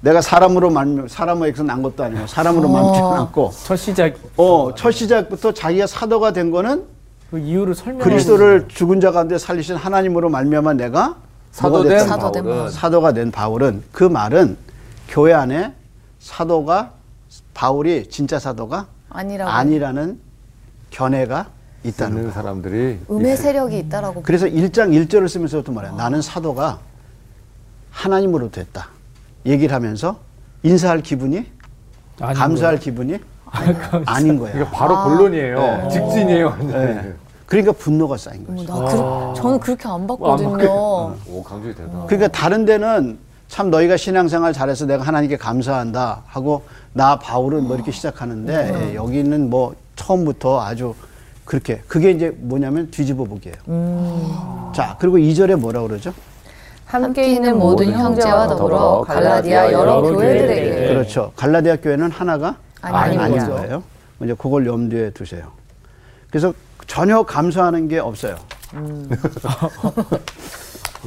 내가 0.00 0.20
사람으로 0.20 0.70
만 0.70 1.06
사람에게서 1.08 1.62
난 1.62 1.82
것도 1.82 2.04
아니고 2.04 2.26
사람으로 2.26 2.68
않았고 2.76 3.52
첫 3.64 3.76
시작 3.76 4.14
어, 4.36 4.74
첫 4.74 4.90
시작부터 4.90 5.52
자기가 5.52 5.86
사도가 5.86 6.32
된 6.32 6.50
거는 6.50 6.84
그 7.30 7.38
이유를 7.38 7.74
설명. 7.74 8.00
그리스도를 8.00 8.68
죽은 8.68 9.00
자 9.00 9.10
가운데 9.10 9.38
살리신 9.38 9.76
하나님으로 9.76 10.28
말미암아 10.28 10.74
내가 10.74 11.16
사도된. 11.52 12.70
사도가 12.70 13.12
된 13.12 13.30
바울은 13.30 13.82
그 13.92 14.04
말은 14.04 14.56
교회 15.08 15.32
안에 15.32 15.72
사도가 16.18 16.90
바울이 17.54 18.08
진짜 18.08 18.38
사도가 18.38 18.88
아니라고. 19.08 19.50
아니라는 19.50 20.20
견해가 20.90 21.46
있다는 21.84 22.16
거예요. 22.16 22.32
사람들이 22.32 22.98
음의 23.10 23.36
세력이 23.36 23.78
있다라고. 23.78 24.22
그래서 24.22 24.46
1장 24.46 24.90
1절을 24.90 25.28
쓰면서부터 25.28 25.72
말해요. 25.72 25.94
나는 25.94 26.20
사도가 26.20 26.80
하나님으로 27.90 28.50
됐다. 28.50 28.88
얘기를 29.46 29.74
하면서 29.74 30.18
인사할 30.62 31.02
기분이 31.02 31.46
아닌 32.20 32.34
감사할 32.36 32.78
기분이 32.78 33.18
아닌 34.06 34.38
거야. 34.38 34.52
이게 34.54 34.64
바로 34.64 35.04
본론이에요. 35.04 35.58
네. 35.58 35.88
직진이에요. 35.90 36.56
네. 36.56 37.14
그러니까 37.46 37.72
분노가 37.72 38.16
쌓인 38.16 38.44
거죠. 38.46 38.72
나 38.72 38.84
그, 38.86 39.40
저는 39.40 39.60
그렇게 39.60 39.86
안 39.86 40.06
봤거든요. 40.06 41.14
오 41.28 41.42
강조이 41.44 41.74
되다. 41.74 42.04
그러니까 42.06 42.28
다른 42.28 42.64
데는 42.64 43.18
참 43.54 43.70
너희가 43.70 43.96
신앙생활 43.96 44.52
잘해서 44.52 44.84
내가 44.84 45.04
하나님께 45.04 45.36
감사한다 45.36 46.24
하고 46.26 46.64
나 46.92 47.20
바울은 47.20 47.62
뭐 47.68 47.76
이렇게 47.76 47.92
시작하는데 47.92 48.90
예, 48.90 48.94
여기는 48.96 49.48
뭐 49.48 49.76
처음부터 49.94 50.60
아주 50.60 50.92
그렇게 51.44 51.80
그게 51.86 52.10
이제 52.10 52.34
뭐냐면 52.36 52.90
뒤집어 52.90 53.22
보기예요. 53.22 54.72
자 54.74 54.96
그리고 54.98 55.18
이절에 55.18 55.54
뭐라 55.54 55.82
그러죠? 55.82 56.12
함께 56.84 57.28
있는 57.34 57.56
모든 57.56 57.92
형제와 57.92 58.48
더불어 58.48 59.02
갈라디아 59.06 59.70
여러 59.70 60.02
교회들에게 60.02 60.88
그렇죠. 60.88 61.30
갈라디아 61.36 61.76
교회는 61.76 62.10
하나가 62.10 62.56
아닌 62.80 63.20
아닌 63.20 63.38
거죠. 63.38 63.52
거예요. 63.52 63.82
이제 64.24 64.34
그걸 64.34 64.66
염두에 64.66 65.10
두세요. 65.10 65.52
그래서 66.28 66.52
전혀 66.88 67.22
감사하는 67.22 67.86
게 67.86 68.00
없어요. 68.00 68.34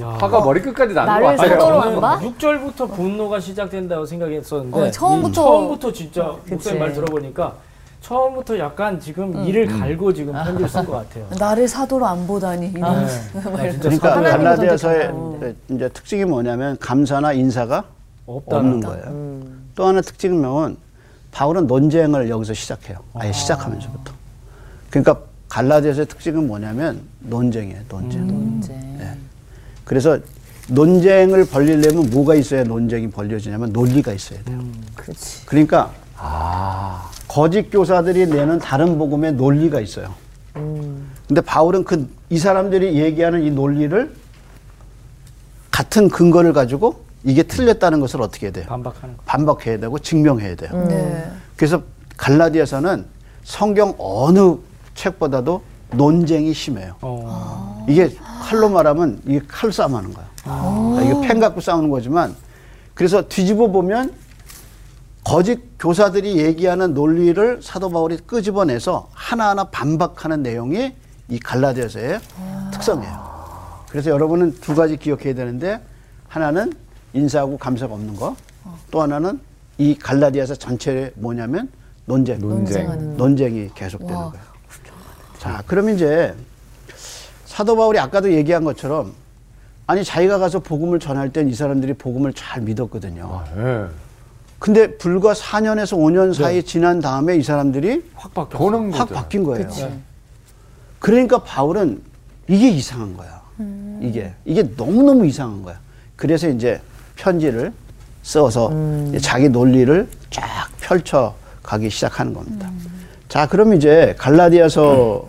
화가 0.02 0.42
머리 0.42 0.62
끝까지 0.62 0.94
나는 0.94 1.08
거 1.14 1.20
나를 1.20 1.38
같아요. 1.38 1.60
사도로 1.60 1.82
안 1.82 2.02
봐? 2.02 2.20
6절부터 2.20 2.94
분노가 2.94 3.40
시작된다고 3.40 4.06
생각했었는데 4.06 4.78
어, 4.80 4.92
처음부터- 4.92 5.34
처음부터 5.34 5.92
진짜 5.94 6.36
그치. 6.44 6.52
목사님 6.54 6.80
말 6.80 6.94
들어보니까 6.94 7.54
처음부터 8.02 8.58
약간 8.60 9.00
지금 9.00 9.44
이를 9.46 9.68
갈고 9.68 10.14
지금 10.14 10.32
편지를 10.34 10.70
쓴 10.70 10.86
것 10.86 10.92
같아요. 10.94 11.26
나를 11.40 11.68
사도로 11.68 12.06
안 12.06 12.26
보다니. 12.28 12.72
네. 12.74 12.80
이런. 12.80 12.94
나 13.04 13.08
진짜 13.72 13.80
그러니까 13.90 14.22
갈라디아서의 14.22 15.56
이제 15.70 15.90
특징이 15.90 16.24
뭐냐면 16.26 16.78
감사나 16.80 17.34
인사가 17.34 17.84
없다는 18.26 18.74
없는 18.74 18.80
거예요. 18.82 19.48
또 19.76 19.88
하나 19.88 20.02
특징은 20.02 20.42
뭐냐면 20.42 20.78
바울은 21.32 21.68
논쟁을 21.68 22.30
여기서 22.30 22.54
시작해요. 22.54 23.00
아예 23.14 23.32
시작하면서부터. 23.32 24.14
그러니까 24.90 25.20
갈라디아서의 25.50 26.06
특징은 26.08 26.48
뭐냐면 26.48 27.02
논쟁이에요. 27.20 27.80
논쟁. 27.90 28.62
네. 28.62 28.87
그래서 29.88 30.20
논쟁을 30.70 31.46
벌리려면 31.46 32.10
뭐가 32.10 32.36
있어야 32.36 32.64
논쟁이 32.64 33.10
벌려지냐면 33.10 33.72
논리가 33.72 34.12
있어야 34.12 34.44
돼요. 34.44 34.60
그렇지. 34.96 35.46
그러니까 35.46 35.92
아, 36.18 37.10
거짓 37.28 37.70
교사들이 37.72 38.28
내는 38.28 38.60
다른 38.60 38.98
복음에 38.98 39.32
논리가 39.32 39.80
있어요. 39.80 40.14
근데 40.54 41.42
바울은 41.42 41.84
그 41.84 42.18
이 42.30 42.38
사람들이 42.38 43.00
얘기하는 43.00 43.44
이 43.44 43.52
논리를 43.52 44.14
같은 45.72 46.10
근거를 46.10 46.52
가지고 46.54 47.06
이게 47.24 47.44
틀렸다는 47.44 48.00
것을 48.00 48.22
어떻게 48.22 48.48
해야 48.48 48.54
돼요? 48.54 48.66
반박하는 48.68 49.16
거. 49.16 49.24
반박해야 49.26 49.80
되고 49.80 49.98
증명해야 49.98 50.56
돼요. 50.56 50.86
네. 50.88 51.32
그래서 51.56 51.84
갈라디아서는 52.18 53.06
성경 53.44 53.96
어느 53.98 54.58
책보다도 54.96 55.62
논쟁이 55.92 56.54
심해요. 56.54 56.96
어. 57.02 57.86
이게 57.88 58.16
칼로 58.44 58.70
말하면 58.70 59.22
이게 59.26 59.42
칼 59.48 59.72
싸움 59.72 59.96
하는 59.96 60.14
거야. 60.14 60.26
그러니까 60.44 61.02
이게 61.04 61.28
펜 61.28 61.40
갖고 61.40 61.62
싸우는 61.62 61.90
거지만 61.90 62.36
그래서 62.94 63.28
뒤집어 63.28 63.68
보면 63.68 64.14
거짓 65.24 65.60
교사들이 65.78 66.38
얘기하는 66.38 66.94
논리를 66.94 67.60
사도 67.62 67.90
바울이 67.90 68.18
끄집어내서 68.26 69.10
하나하나 69.12 69.66
반박하는 69.66 70.42
내용이 70.42 70.94
이 71.30 71.40
갈라디아서의 71.40 72.20
특성이에요. 72.72 73.28
그래서 73.90 74.10
여러분은 74.10 74.56
두 74.62 74.74
가지 74.74 74.96
기억해야 74.98 75.34
되는데 75.34 75.82
하나는 76.30 76.72
인사하고 77.14 77.58
감사가 77.58 77.94
없는 77.94 78.16
거, 78.16 78.36
또 78.92 79.02
하나는 79.02 79.40
이 79.78 79.98
갈라디아서 79.98 80.56
전체에 80.56 81.12
뭐냐면 81.16 81.70
논쟁, 82.06 82.40
논쟁하는 82.40 83.18
논쟁이 83.18 83.70
계속되는 83.76 84.16
와. 84.16 84.32
거예요. 84.32 84.46
자, 85.40 85.64
그럼 85.68 85.90
이제 85.90 86.34
사도 87.46 87.76
바울이 87.76 88.00
아까도 88.00 88.32
얘기한 88.34 88.64
것처럼 88.64 89.14
아니 89.86 90.04
자기가 90.04 90.38
가서 90.40 90.60
복음을 90.60 91.00
전할 91.00 91.32
땐 91.32 91.48
이 91.48 91.54
사람들이 91.54 91.94
복음을 91.94 92.34
잘 92.34 92.62
믿었거든요. 92.62 93.30
아, 93.32 93.46
예. 93.58 93.86
근데 94.60 94.98
불과 94.98 95.34
4년에서 95.34 95.98
5년 95.98 96.34
사이 96.34 96.64
지난 96.64 97.00
다음에 97.00 97.38
이 97.38 97.44
사람들이 97.44 98.04
확 98.16 98.34
확. 98.34 99.10
바뀐 99.10 99.44
거예요. 99.44 99.70
네. 99.70 100.00
그러니까 101.00 101.44
바울은 101.44 102.02
이게 102.48 102.70
이상한 102.70 103.16
거야. 103.16 103.42
이게 104.02 104.34
이게 104.46 104.64
너무 104.76 105.04
너무 105.04 105.26
이상한 105.26 105.64
거야. 105.64 105.80
그래서 106.16 106.48
이제 106.50 106.82
편지를 107.16 107.72
써서 108.24 108.72
이제 109.10 109.20
자기 109.20 109.48
논리를 109.50 110.08
쫙 110.32 110.44
펼쳐 110.80 111.36
가기 111.64 111.90
시작하는 111.90 112.34
겁니다. 112.34 112.70
자, 113.38 113.46
그럼 113.48 113.76
이제 113.76 114.16
갈라디아서를 114.18 115.22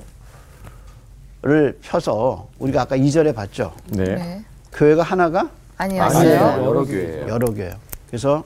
펴서 1.82 2.48
우리가 2.58 2.80
아까 2.80 2.96
2절에 2.96 3.34
봤죠. 3.34 3.74
네. 3.90 4.02
네. 4.14 4.44
교회가 4.72 5.02
하나가 5.02 5.50
아니었어요. 5.76 6.18
아니에요. 6.46 6.64
여러 6.66 6.84
교회예요. 6.86 7.28
여러 7.28 7.52
개예요. 7.52 7.74
그래서 8.06 8.44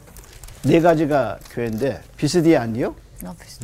네 0.64 0.80
가지가 0.80 1.38
교회인데 1.52 2.00
비스디 2.16 2.56
안디옥, 2.56 2.96
아, 3.24 3.34
비슷- 3.40 3.62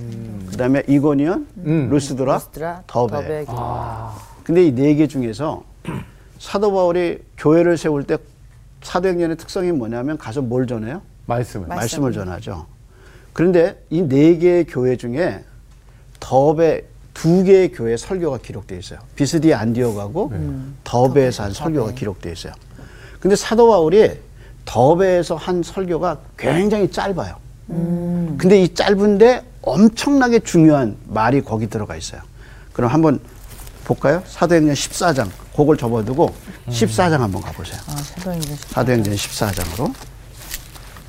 그다음에 0.52 0.85
이고니온, 0.87 1.49
음. 1.67 1.88
루스드라, 1.90 2.35
루스드라, 2.35 2.83
더베. 2.87 3.45
더베. 3.47 3.47
근데 4.45 4.67
이 4.67 4.71
네 4.73 4.95
개 4.95 5.09
중에서 5.09 5.64
사도 6.38 6.73
바울이 6.73 7.19
교회를 7.38 7.76
세울 7.76 8.05
때 8.05 8.19
사도행전의 8.83 9.37
특성이 9.37 9.73
뭐냐면 9.73 10.17
가서 10.17 10.43
뭘 10.43 10.69
전해요? 10.69 11.02
말씀을. 11.26 11.67
말씀을 11.67 12.12
전하죠. 12.12 12.67
그런데 13.33 13.83
이 13.90 14.02
네 14.02 14.38
개의 14.38 14.64
교회 14.64 14.97
중에 14.97 15.43
더베 16.21 16.83
두 17.15 17.43
개의 17.43 17.73
교회 17.73 17.97
설교가 17.97 18.39
기록되어 18.39 18.79
있어요. 18.79 19.01
비스디 19.17 19.53
안디옥하고 19.55 20.33
더베에서 20.85 21.45
한 21.45 21.53
설교가 21.53 21.93
기록되어 21.93 22.33
있어요. 22.33 22.53
근데 23.21 23.35
사도 23.35 23.69
바울이 23.69 24.13
더베에서 24.65 25.35
한 25.37 25.63
설교가 25.63 26.19
굉장히 26.37 26.91
짧아요. 26.91 27.37
근데 27.67 28.63
이 28.63 28.73
짧은데 28.73 29.43
엄청나게 29.63 30.41
중요한 30.41 30.97
말이 31.09 31.41
거기 31.43 31.67
들어가 31.67 31.97
있어요. 31.97 32.21
그럼 32.73 32.91
한번 32.93 33.19
볼까요? 33.85 34.23
사도행전 34.27 34.75
14장 34.75 35.29
그걸 35.57 35.77
접어두고 35.77 36.33
14장 36.69 37.19
한번 37.19 37.43
가보세요. 37.43 37.81
아, 37.89 37.97
사도행전 37.97 38.55
14장. 38.57 38.69
사도행전 38.69 39.15
14장으로 39.15 39.95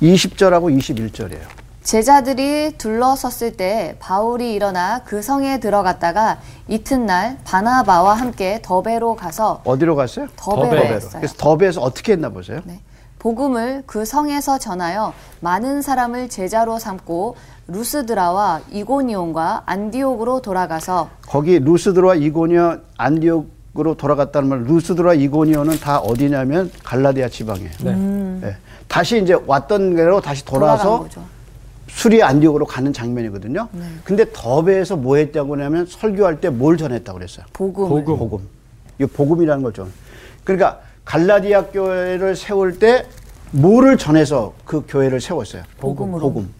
20절하고 0.02 0.76
21절이에요. 0.78 1.59
제자들이 1.82 2.76
둘러섰을 2.76 3.56
때 3.56 3.96
바울이 4.00 4.52
일어나 4.52 5.02
그 5.04 5.22
성에 5.22 5.60
들어갔다가 5.60 6.38
이튿날 6.68 7.38
바나바와 7.44 8.14
함께 8.14 8.60
더베로 8.62 9.16
가서 9.16 9.62
어디로 9.64 9.96
갔어요? 9.96 10.28
더베로 10.36 10.66
더베로. 10.68 10.94
했어요. 10.94 11.12
그래서 11.14 11.34
더베에서 11.38 11.80
어떻게 11.80 12.12
했나 12.12 12.28
보세요. 12.28 12.60
네. 12.64 12.80
복음을 13.18 13.82
그 13.86 14.04
성에서 14.04 14.58
전하여 14.58 15.12
많은 15.40 15.82
사람을 15.82 16.28
제자로 16.28 16.78
삼고 16.78 17.36
루스드라와 17.68 18.60
이고니온과 18.70 19.64
안디옥으로 19.66 20.40
돌아가서 20.42 21.10
거기 21.26 21.58
루스드로와 21.58 22.14
이고니오 22.16 22.78
안디옥으로 22.96 23.94
돌아갔다는 23.96 24.48
말 24.48 24.62
루스드로와 24.64 25.14
이고니오는 25.14 25.80
다 25.80 25.98
어디냐면 25.98 26.70
갈라디아 26.84 27.28
지방이에요. 27.28 27.70
네. 27.84 28.40
예. 28.48 28.56
다시 28.88 29.22
이제 29.22 29.36
왔던 29.46 29.96
데로 29.96 30.20
다시 30.20 30.44
돌아서 30.44 31.00
거죠. 31.00 31.22
수리 31.94 32.22
안디옥으로 32.22 32.66
가는 32.66 32.92
장면이거든요. 32.92 33.68
근데 34.04 34.24
더베에서 34.32 34.96
뭐 34.96 35.16
했다고 35.16 35.56
하냐면 35.56 35.86
설교할 35.86 36.40
때 36.40 36.48
뭘 36.50 36.76
전했다고 36.76 37.18
그랬어요. 37.18 37.46
복음을 37.52 38.04
복음. 38.04 38.18
복음. 38.18 38.48
이 39.00 39.06
복음이라는 39.06 39.62
걸 39.62 39.72
좀. 39.72 39.92
그러니까 40.44 40.80
갈라디아 41.04 41.66
교회를 41.66 42.36
세울 42.36 42.78
때 42.78 43.06
뭐를 43.52 43.98
전해서 43.98 44.54
그 44.64 44.84
교회를 44.88 45.20
세웠어요? 45.20 45.62
복음으로. 45.78 46.20
복음. 46.20 46.50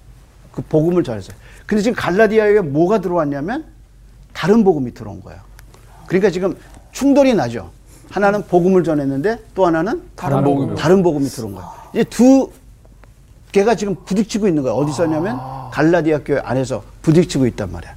그 0.53 0.63
복음을 0.63 1.05
전했어요. 1.05 1.37
근데 1.67 1.83
지금 1.83 1.97
갈라디아에 1.97 2.61
뭐가 2.61 3.01
들어왔냐면 3.01 3.65
다른 4.33 4.65
복음이 4.65 4.93
들어온 4.95 5.23
거예요. 5.23 5.41
그러니까 6.07 6.31
지금 6.31 6.57
충돌이 6.93 7.35
나죠. 7.35 7.71
하나는 8.11 8.43
복음을 8.47 8.83
전했는데 8.83 9.39
또 9.55 9.67
하나는 9.67 10.03
다른 10.17 10.43
복음이 10.43 10.77
다른 10.77 11.03
복음이 11.03 11.27
들어온 11.27 11.55
거예요. 11.55 11.69
이제 11.93 12.05
두 12.05 12.51
개가 13.53 13.75
지금 13.75 13.97
부딪히고 14.05 14.47
있는 14.49 14.63
거예요. 14.63 14.77
어디서 14.77 15.07
냐면 15.07 15.39
갈라디아 15.71 16.21
교회 16.25 16.41
안에서 16.41 16.83
부딪히고 17.03 17.47
있단 17.49 17.73
말이야. 17.73 17.95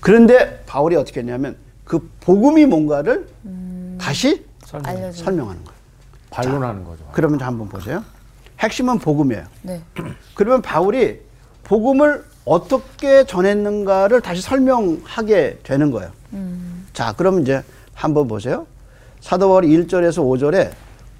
그런데 0.00 0.62
바울이 0.66 0.96
어떻게 0.96 1.20
했냐면 1.20 1.56
그 1.84 2.10
복음이 2.20 2.66
뭔가를 2.66 3.28
다시 3.98 4.44
알려주는 4.72 5.12
설명하는 5.12 5.64
거예요. 5.64 5.76
반론하는 6.30 6.84
거죠. 6.84 7.04
그러면 7.12 7.40
한번 7.40 7.68
보세요. 7.68 8.04
핵심은 8.58 8.98
복음이에요. 8.98 9.44
네. 9.62 9.82
그러면 10.34 10.62
바울이 10.62 11.20
복음을 11.64 12.24
어떻게 12.44 13.24
전했는가를 13.24 14.20
다시 14.20 14.40
설명하게 14.40 15.60
되는 15.62 15.90
거예요. 15.90 16.10
자, 16.92 17.12
그럼 17.12 17.40
이제 17.40 17.62
한번 17.94 18.28
보세요. 18.28 18.66
사도 19.20 19.48
바울이 19.48 19.68
1절에서 19.68 20.18
5절에 20.18 20.70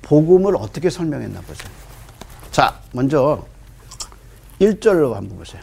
복음을 0.03 0.55
어떻게 0.57 0.89
설명했나 0.89 1.41
보세요. 1.41 1.69
자, 2.53 2.79
먼저 2.93 3.45
1절로 4.61 5.13
한번 5.13 5.39
보세요. 5.39 5.63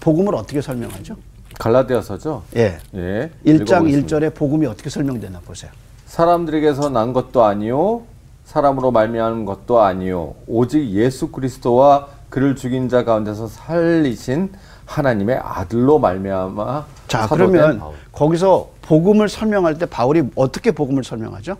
복음을 0.00 0.34
어떻게 0.34 0.60
설명하죠? 0.60 1.16
갈라디아서죠. 1.58 2.42
예. 2.56 2.78
예. 2.94 3.30
1장 3.46 3.60
읽어보겠습니다. 3.62 4.16
1절에 4.18 4.34
복음이 4.34 4.66
어떻게 4.66 4.90
설명되나 4.90 5.40
보세요. 5.40 5.70
사람들에게서 6.06 6.90
난 6.90 7.12
것도 7.12 7.44
아니요 7.44 8.02
사람으로 8.44 8.90
말미암은 8.90 9.44
것도 9.46 9.80
아니요 9.80 10.34
오직 10.46 10.90
예수 10.90 11.28
그리스도와 11.28 12.08
그를 12.28 12.56
죽인 12.56 12.88
자 12.88 13.04
가운데서 13.04 13.46
살리신 13.46 14.52
하나님의 14.86 15.38
아들로 15.42 15.98
말미암아 15.98 16.86
자, 17.08 17.26
그러면 17.28 17.78
바울. 17.78 17.94
거기서 18.10 18.70
복음을 18.82 19.28
설명할 19.28 19.78
때 19.78 19.86
바울이 19.86 20.22
어떻게 20.34 20.70
복음을 20.72 21.04
설명하죠? 21.04 21.56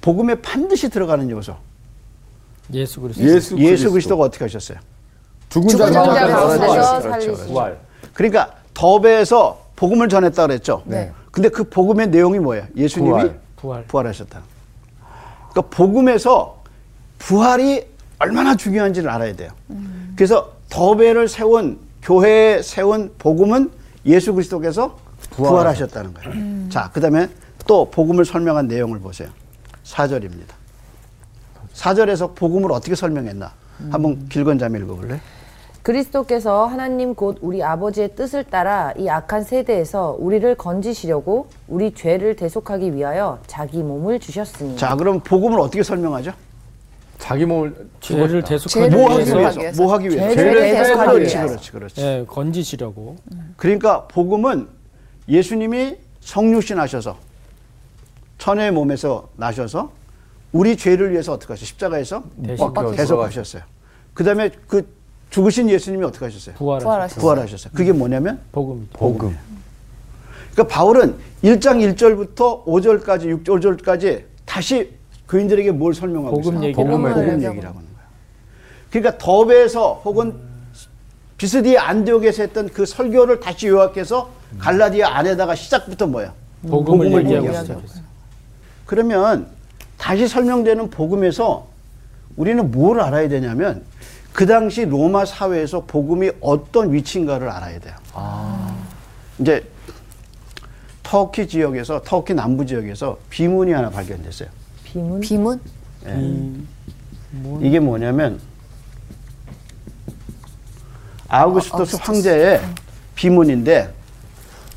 복음에 0.00 0.34
반드시 0.36 0.88
들어가는 0.88 1.28
요소. 1.30 1.56
예수 2.74 3.00
그리스도. 3.00 3.24
예수 3.24 3.54
그리스도 3.54 3.58
예수 3.72 3.90
그리스도가 3.90 4.24
어떻게 4.24 4.44
하셨어요? 4.44 4.78
죽은 5.48 5.68
자자 5.76 6.02
가운데서. 6.02 7.46
부활 7.46 7.78
그러니까 8.14 8.52
더베에서 8.74 9.66
복음을 9.76 10.08
전했다 10.08 10.46
그랬죠. 10.46 10.82
네. 10.84 11.12
근데 11.30 11.48
그 11.48 11.64
복음의 11.64 12.08
내용이 12.08 12.38
뭐예요? 12.38 12.66
예수님이 12.76 13.10
부활. 13.12 13.40
부활. 13.56 13.84
부활하셨다. 13.86 14.40
그러니까 15.50 15.76
복음에서 15.76 16.62
부활이 17.18 17.86
얼마나 18.18 18.54
중요한지를 18.56 19.08
알아야 19.08 19.34
돼요. 19.36 19.50
그래서 20.16 20.52
더베를 20.70 21.28
세운 21.28 21.78
교회에 22.02 22.62
세운 22.62 23.12
복음은 23.18 23.70
예수 24.06 24.32
그리스도께서 24.34 24.96
부활하셨다는 25.30 26.14
거예요. 26.14 26.68
자, 26.68 26.90
그다음에 26.92 27.28
또 27.66 27.90
복음을 27.90 28.24
설명한 28.24 28.66
내용을 28.66 28.98
보세요. 28.98 29.28
4절입니다. 29.84 30.58
4절에서 31.74 32.34
복음을 32.34 32.72
어떻게 32.72 32.94
설명했나? 32.94 33.52
한번 33.90 34.28
길건 34.28 34.58
자매 34.58 34.78
읽어볼래? 34.80 35.20
그리스도께서 35.88 36.66
하나님 36.66 37.14
곧 37.14 37.38
우리 37.40 37.62
아버지의 37.62 38.14
뜻을 38.14 38.44
따라 38.44 38.92
이 38.98 39.08
악한 39.08 39.42
세대에서 39.42 40.16
우리를 40.18 40.54
건지시려고 40.56 41.46
우리 41.66 41.94
죄를 41.94 42.36
대속하기 42.36 42.94
위하여 42.94 43.38
자기 43.46 43.82
몸을 43.82 44.20
주셨으니 44.20 44.76
자, 44.76 44.94
그럼 44.96 45.20
복음을 45.20 45.58
어떻게 45.58 45.82
설명하죠? 45.82 46.32
자기 47.16 47.46
몸을 47.46 47.88
죄를 48.00 48.44
대속하기 48.44 48.90
죄를 48.90 48.98
뭐 48.98 49.08
하기 49.14 49.24
위해서 49.24 49.32
대속하기 49.34 49.60
위해서? 49.60 49.82
뭐 49.82 49.94
하기 49.94 50.08
위해서? 50.10 50.34
죄를 50.34 50.60
대속하기 50.60 51.10
그렇지, 51.10 51.36
위해서. 51.36 51.46
그렇지, 51.48 51.72
그렇지. 51.72 52.00
예, 52.02 52.24
건지시려고. 52.28 53.16
그러니까 53.56 54.06
복음은 54.08 54.68
예수님이 55.26 55.96
성육신 56.20 56.78
하셔서 56.78 57.16
천의 58.36 58.72
몸에서 58.72 59.30
나셔서 59.36 59.90
우리 60.52 60.76
죄를 60.76 61.12
위해서 61.12 61.32
어떻게 61.32 61.54
하셨어요? 61.54 61.66
십자가에서 61.66 62.24
대속하셨어요. 62.94 63.62
그 64.12 64.22
다음에 64.22 64.50
그 64.66 64.97
죽으신 65.30 65.68
예수님이 65.68 66.04
어떻게 66.04 66.24
하셨어요? 66.24 66.54
부활하셨. 66.56 66.84
부활하셨어요. 66.84 67.20
부활하셨어요. 67.20 67.72
그게 67.74 67.92
뭐냐면 67.92 68.40
복음. 68.52 68.88
복음 68.92 69.36
그러니까 70.52 70.74
바울은 70.74 71.14
1장 71.44 71.94
1절부터 71.94 72.64
5절까지 72.64 73.44
6절까지 73.44 74.24
다시 74.44 74.90
교인들에게 75.28 75.70
뭘 75.72 75.94
설명하고 75.94 76.36
복음 76.36 76.54
있어요? 76.54 76.68
얘기를 76.68 76.84
복음, 76.84 77.02
복음 77.02 77.26
있어요. 77.38 77.50
얘기라고 77.50 77.56
하는 77.78 77.88
거예요. 77.88 78.08
그러니까 78.90 79.18
더베에서 79.18 80.02
혹은 80.04 80.34
비스디의 81.36 81.78
안디옥에서 81.78 82.42
했던 82.42 82.68
그 82.70 82.86
설교를 82.86 83.38
다시 83.38 83.68
요약해서 83.68 84.30
갈라디아 84.58 85.08
안에다가 85.18 85.54
시작부터 85.54 86.06
뭐야? 86.06 86.32
복음을 86.62 86.84
복음을 86.84 87.22
얘기하고 87.24 87.46
얘기하고 87.46 87.64
시작했어요. 87.64 88.02
그러면 88.86 89.46
다시 89.98 90.26
설명되는 90.26 90.90
복음에서 90.90 91.68
우리는 92.36 92.70
뭘 92.70 93.00
알아야 93.00 93.28
되냐면 93.28 93.84
그 94.38 94.46
당시 94.46 94.84
로마 94.84 95.24
사회에서 95.24 95.80
복음이 95.80 96.30
어떤 96.40 96.92
위치인가를 96.92 97.48
알아야 97.48 97.80
돼요. 97.80 97.96
이제 99.40 99.66
터키 101.02 101.48
지역에서 101.48 102.02
터키 102.04 102.34
남부 102.34 102.64
지역에서 102.64 103.18
비문이 103.30 103.72
하나 103.72 103.90
발견됐어요. 103.90 104.48
비문? 104.84 105.20
비문? 105.22 105.60
이게 107.60 107.80
뭐냐면 107.80 108.38
아우구스투스 111.26 111.96
황제의 112.00 112.60
비문인데 113.16 113.92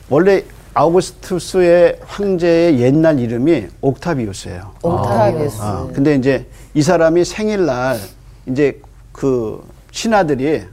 원래 0.09 0.43
아우구스투스의 0.73 1.99
황제의 2.07 2.79
옛날 2.79 3.19
이름이 3.19 3.67
옥타비우스예요. 3.81 4.71
옥타비우스. 4.81 5.61
아, 5.61 5.87
근데 5.93 6.15
이제 6.15 6.47
이 6.73 6.81
사람이 6.81 7.25
생일날 7.25 7.99
이제 8.47 8.81
그 9.11 9.63
신하들이 9.91 10.63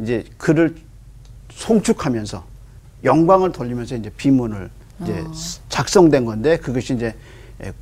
이제 0.00 0.24
그를 0.36 0.74
송축하면서 1.52 2.44
영광을 3.04 3.52
돌리면서 3.52 3.96
이제 3.96 4.10
비문을 4.10 4.70
이제 5.02 5.24
작성된 5.68 6.24
건데 6.24 6.56
그것이 6.58 6.94
이제 6.94 7.14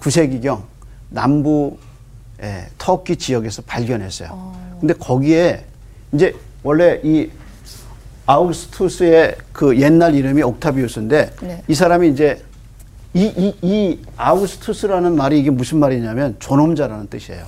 9세기경 0.01 0.63
남부 1.09 1.77
에, 2.41 2.67
터키 2.79 3.17
지역에서 3.17 3.63
발견했어요. 3.63 4.55
근데 4.81 4.95
거기에 4.95 5.65
이제 6.13 6.35
원래 6.63 7.01
이 7.03 7.31
아우구스투스의 8.27 9.37
그 9.53 9.81
옛날 9.81 10.15
이름이 10.15 10.43
옥타비우스인데 10.43 11.33
네. 11.41 11.63
이 11.67 11.75
사람이 11.75 12.11
이제 12.11 12.45
이, 13.15 13.25
이, 13.25 13.55
이 13.63 14.01
아우구스투스라는 14.17 15.17
말이 15.17 15.41
이게 15.41 15.51
무슨 15.51 15.79
말이냐면 15.79 16.37
존엄자라는 16.39 17.09
뜻이에요. 17.09 17.47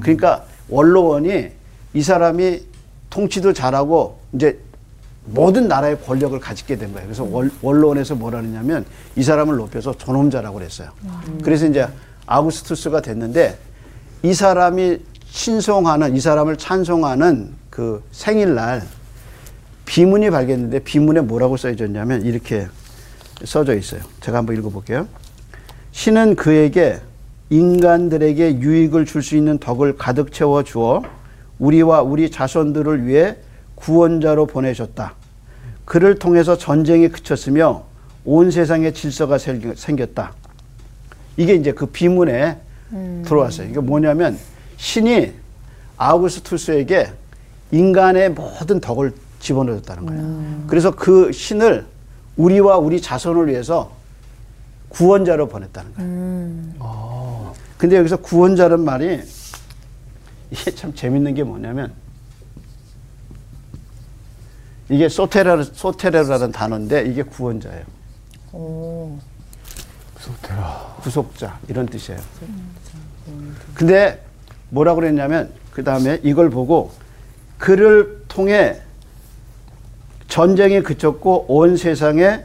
그러니까 0.00 0.44
원로원이 0.68 1.50
이 1.94 2.02
사람이 2.02 2.60
통치도 3.10 3.52
잘하고 3.52 4.18
이제 4.32 4.58
모든 5.24 5.68
나라의 5.68 6.00
권력을 6.02 6.38
가지게 6.40 6.76
된 6.76 6.92
거예요. 6.92 7.06
그래서 7.06 7.24
원, 7.24 7.50
원로원에서 7.62 8.14
뭐라 8.16 8.40
그러냐면 8.40 8.84
이 9.14 9.22
사람을 9.22 9.56
높여서 9.56 9.96
존엄자라고 9.96 10.58
그랬어요. 10.58 10.88
그래서 11.44 11.66
이제 11.66 11.86
아우구스투스가 12.26 13.02
됐는데 13.02 13.58
이 14.22 14.34
사람이 14.34 14.98
신송하는 15.26 16.16
이 16.16 16.20
사람을 16.20 16.56
찬송하는 16.56 17.52
그 17.70 18.02
생일날 18.10 18.82
비문이 19.84 20.30
발견했는데 20.30 20.80
비문에 20.80 21.20
뭐라고 21.20 21.56
써있었냐면 21.56 22.22
이렇게 22.22 22.66
써져 23.44 23.76
있어요. 23.76 24.00
제가 24.20 24.38
한번 24.38 24.56
읽어볼게요. 24.56 25.06
신은 25.92 26.36
그에게 26.36 27.00
인간들에게 27.50 28.60
유익을 28.60 29.04
줄 29.04 29.22
수 29.22 29.36
있는 29.36 29.58
덕을 29.58 29.96
가득 29.96 30.32
채워 30.32 30.62
주어 30.62 31.02
우리와 31.66 32.02
우리 32.02 32.28
자손들을 32.28 33.06
위해 33.06 33.36
구원자로 33.76 34.46
보내셨다. 34.46 35.14
그를 35.84 36.18
통해서 36.18 36.58
전쟁이 36.58 37.08
그쳤으며 37.08 37.84
온 38.24 38.50
세상에 38.50 38.92
질서가 38.92 39.38
생- 39.38 39.72
생겼다. 39.76 40.32
이게 41.36 41.54
이제 41.54 41.70
그 41.72 41.86
비문에 41.86 42.58
들어왔어요. 43.24 43.68
이게 43.68 43.78
뭐냐면 43.78 44.36
신이 44.76 45.32
아우구스투스에게 45.98 47.12
인간의 47.70 48.30
모든 48.32 48.80
덕을 48.80 49.12
집어넣었다는 49.38 50.06
거예요. 50.06 50.22
그래서 50.66 50.90
그 50.90 51.30
신을 51.30 51.86
우리와 52.36 52.78
우리 52.78 53.00
자손을 53.00 53.46
위해서 53.48 53.92
구원자로 54.88 55.46
보냈다는 55.48 55.94
거예요. 55.94 56.10
근데 57.78 57.96
여기서 57.96 58.16
구원자란 58.18 58.84
말이 58.84 59.20
이게 60.52 60.70
참 60.70 60.94
재밌는 60.94 61.34
게 61.34 61.42
뭐냐면 61.42 61.94
이게 64.90 65.08
소테라 65.08 65.62
소테라라는 65.62 66.52
단어인데 66.52 67.06
이게 67.06 67.22
구원자예요. 67.22 67.84
소테라. 70.18 70.96
구속자 71.00 71.58
이런 71.68 71.86
뜻이에요. 71.86 72.20
근데 73.72 74.22
뭐라고 74.68 75.00
그랬냐면 75.00 75.50
그 75.70 75.82
다음에 75.82 76.20
이걸 76.22 76.50
보고 76.50 76.92
그를 77.56 78.22
통해 78.28 78.82
전쟁이 80.28 80.82
그쳤고 80.82 81.46
온 81.48 81.78
세상에 81.78 82.44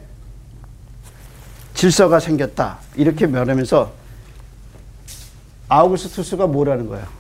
질서가 1.74 2.22
생겼다 2.22 2.80
이렇게 2.96 3.28
말하면서 3.28 3.92
아우구스투스가 5.68 6.48
뭐라는 6.48 6.88
거예요? 6.88 7.17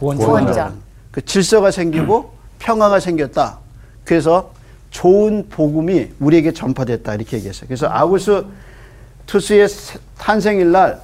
구원자. 0.00 0.26
구원자. 0.26 0.72
그 1.12 1.24
질서가 1.24 1.70
생기고 1.70 2.32
평화가 2.58 3.00
생겼다. 3.00 3.58
그래서 4.04 4.50
좋은 4.90 5.46
복음이 5.48 6.08
우리에게 6.18 6.52
전파됐다 6.52 7.14
이렇게 7.14 7.36
얘기했어요. 7.36 7.68
그래서 7.68 7.86
아우구스투스의 7.88 9.68
세- 9.68 9.98
탄생일 10.18 10.72
날 10.72 11.00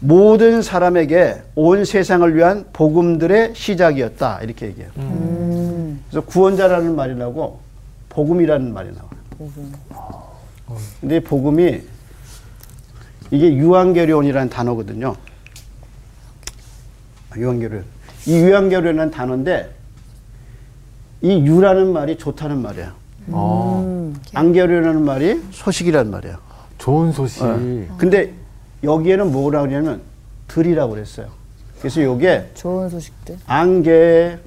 모든 0.00 0.62
사람에게 0.62 1.42
온 1.54 1.84
세상을 1.84 2.34
위한 2.34 2.64
복음들의 2.72 3.52
시작이었다 3.54 4.40
이렇게 4.42 4.66
얘기해요. 4.66 4.90
그래서 6.10 6.26
구원자라는 6.26 6.96
말이 6.96 7.14
나오고 7.14 7.60
복음이라는 8.08 8.72
말이 8.74 8.88
나와요. 8.90 9.10
근데 11.00 11.16
이 11.16 11.20
복음이 11.20 11.80
이게 13.30 13.54
유한계련이라는 13.54 14.48
단어거든요. 14.50 15.14
아, 17.32 17.38
유한계련. 17.38 17.84
이 18.26 18.36
유한계련이라는 18.36 19.10
단어인데 19.10 19.74
이 21.22 21.30
유라는 21.46 21.92
말이 21.92 22.16
좋다는 22.18 22.60
말이에요. 22.60 22.92
어, 23.28 24.12
안계련이라는 24.34 25.02
말이 25.02 25.42
소식이라는 25.50 26.10
말이에요. 26.10 26.36
좋은 26.78 27.12
소식. 27.12 27.42
근데 27.96 28.32
여기에는 28.82 29.30
뭐라고 29.32 29.68
그러냐면 29.68 30.02
들이라고 30.48 30.94
그랬어요. 30.94 31.28
그래서 31.78 32.02
요게 32.02 32.50
좋은 32.54 32.88
소식들. 32.88 33.38
안개 33.46 34.38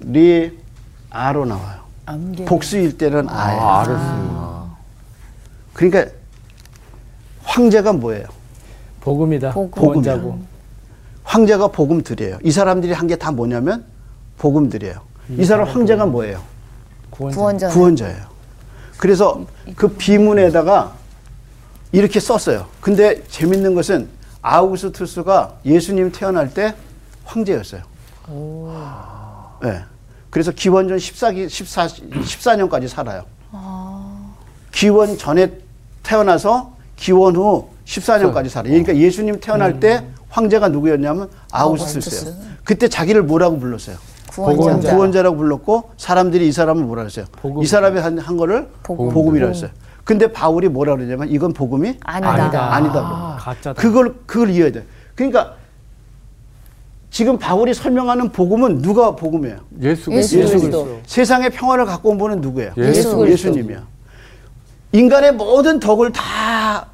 리 0.00 0.58
아로 1.10 1.44
나와요. 1.44 1.80
암개. 2.06 2.44
복수일 2.44 2.98
때는 2.98 3.28
아예요. 3.28 3.60
아, 3.60 3.80
알았습니다. 3.82 4.62
그러니까 5.72 6.06
황제가 7.44 7.92
뭐예요? 7.92 8.26
복음이다. 9.00 9.52
복음. 9.52 9.70
구원자고. 9.70 10.51
황제가 11.32 11.68
복음들이에요. 11.68 12.38
이 12.42 12.50
사람들이 12.50 12.92
한 12.92 13.06
게 13.08 13.16
다 13.16 13.30
뭐냐면 13.32 13.84
복음들이에요. 14.38 15.00
이 15.30 15.44
사람 15.46 15.66
황제가 15.66 16.04
뭐예요? 16.06 16.42
구원자. 17.10 17.38
구원자. 17.40 17.68
구원자예요. 17.68 18.24
그래서 18.98 19.46
그 19.74 19.88
비문에다가 19.88 20.92
이렇게 21.92 22.20
썼어요. 22.20 22.66
근데 22.82 23.22
재밌는 23.28 23.74
것은 23.74 24.08
아우구스투스가 24.42 25.56
예수님 25.64 26.12
태어날 26.12 26.52
때 26.52 26.74
황제였어요. 27.24 27.82
네. 29.62 29.80
그래서 30.30 30.50
기원전 30.52 30.98
14기, 30.98 31.48
14, 31.48 31.86
14년까지 31.86 32.88
살아요. 32.88 33.24
기원 34.70 35.16
전에 35.16 35.50
태어나서 36.02 36.72
기원 36.96 37.36
후 37.36 37.68
14년까지 37.84 38.48
살아요. 38.48 38.70
그러니까 38.70 38.96
예수님 38.96 39.40
태어날 39.40 39.80
때 39.80 40.04
황제가 40.28 40.68
누구였냐면 40.68 41.28
아우구스투스예요. 41.50 42.34
그때 42.64 42.88
자기를 42.88 43.22
뭐라고 43.22 43.58
불렀어요? 43.58 43.96
구원자. 44.30 44.94
구원자라고 44.94 45.36
불렀고 45.36 45.90
사람들이 45.98 46.48
이 46.48 46.52
사람을 46.52 46.84
뭐라 46.84 47.02
그랬어요? 47.02 47.26
복음. 47.32 47.62
이 47.62 47.66
사람이 47.66 48.00
한, 48.00 48.18
한 48.18 48.36
거를 48.36 48.68
복음. 48.82 49.10
복음. 49.12 49.36
이라 49.36 49.48
했어요. 49.48 49.70
근데 50.04 50.32
바울이 50.32 50.68
뭐라 50.68 50.96
그러냐면 50.96 51.28
이건 51.28 51.52
복음이 51.52 51.98
아니다. 52.02 52.32
아니다. 52.32 52.74
아니다. 52.74 52.98
아, 53.00 53.36
가짜다. 53.38 53.80
그걸 53.80 54.14
그걸 54.26 54.50
이해해야 54.50 54.72
돼. 54.72 54.84
그러니까 55.14 55.54
지금 57.10 57.38
바울이 57.38 57.74
설명하는 57.74 58.30
복음은 58.32 58.80
누가 58.80 59.14
복음이에요? 59.14 59.58
예수 59.82 60.10
예수 60.12 60.36
그리스도. 60.36 60.58
그리스도. 60.58 61.00
세상의 61.04 61.50
평화를 61.50 61.84
갖고 61.84 62.08
온 62.08 62.16
분은 62.18 62.40
누구예요? 62.40 62.72
예수 62.78 63.16
그리스도. 63.16 63.28
예수님이야. 63.30 63.86
인간의 64.92 65.32
모든 65.34 65.78
덕을 65.78 66.10
다 66.12 66.86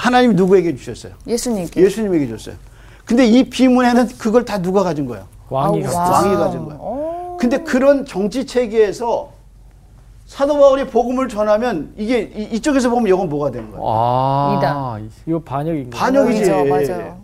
하나님 0.00 0.34
누구에게 0.34 0.74
주셨어요? 0.76 1.12
예수님께. 1.26 1.80
예수님에게 1.82 2.28
줬어요. 2.28 2.54
근데 3.04 3.26
이 3.26 3.48
비문에는 3.50 4.08
그걸 4.18 4.44
다 4.44 4.60
누가 4.62 4.82
가진 4.82 5.06
거예요? 5.06 5.24
왕이. 5.50 5.82
와. 5.84 6.10
왕이 6.10 6.36
가진 6.36 6.64
거예요. 6.64 7.36
근데 7.38 7.58
그런 7.58 8.06
정치 8.06 8.46
체계에서 8.46 9.30
사도 10.26 10.58
바울이 10.58 10.86
복음을 10.86 11.28
전하면 11.28 11.92
이게 11.96 12.20
이- 12.34 12.54
이쪽에서 12.56 12.88
보면 12.88 13.08
이건 13.08 13.28
뭐가 13.28 13.50
되는 13.50 13.70
거예요? 13.70 13.84
아, 13.86 14.98
이거 15.26 15.40
반역인. 15.40 15.90
반역이지. 15.90 16.50
맞아요. 16.50 17.20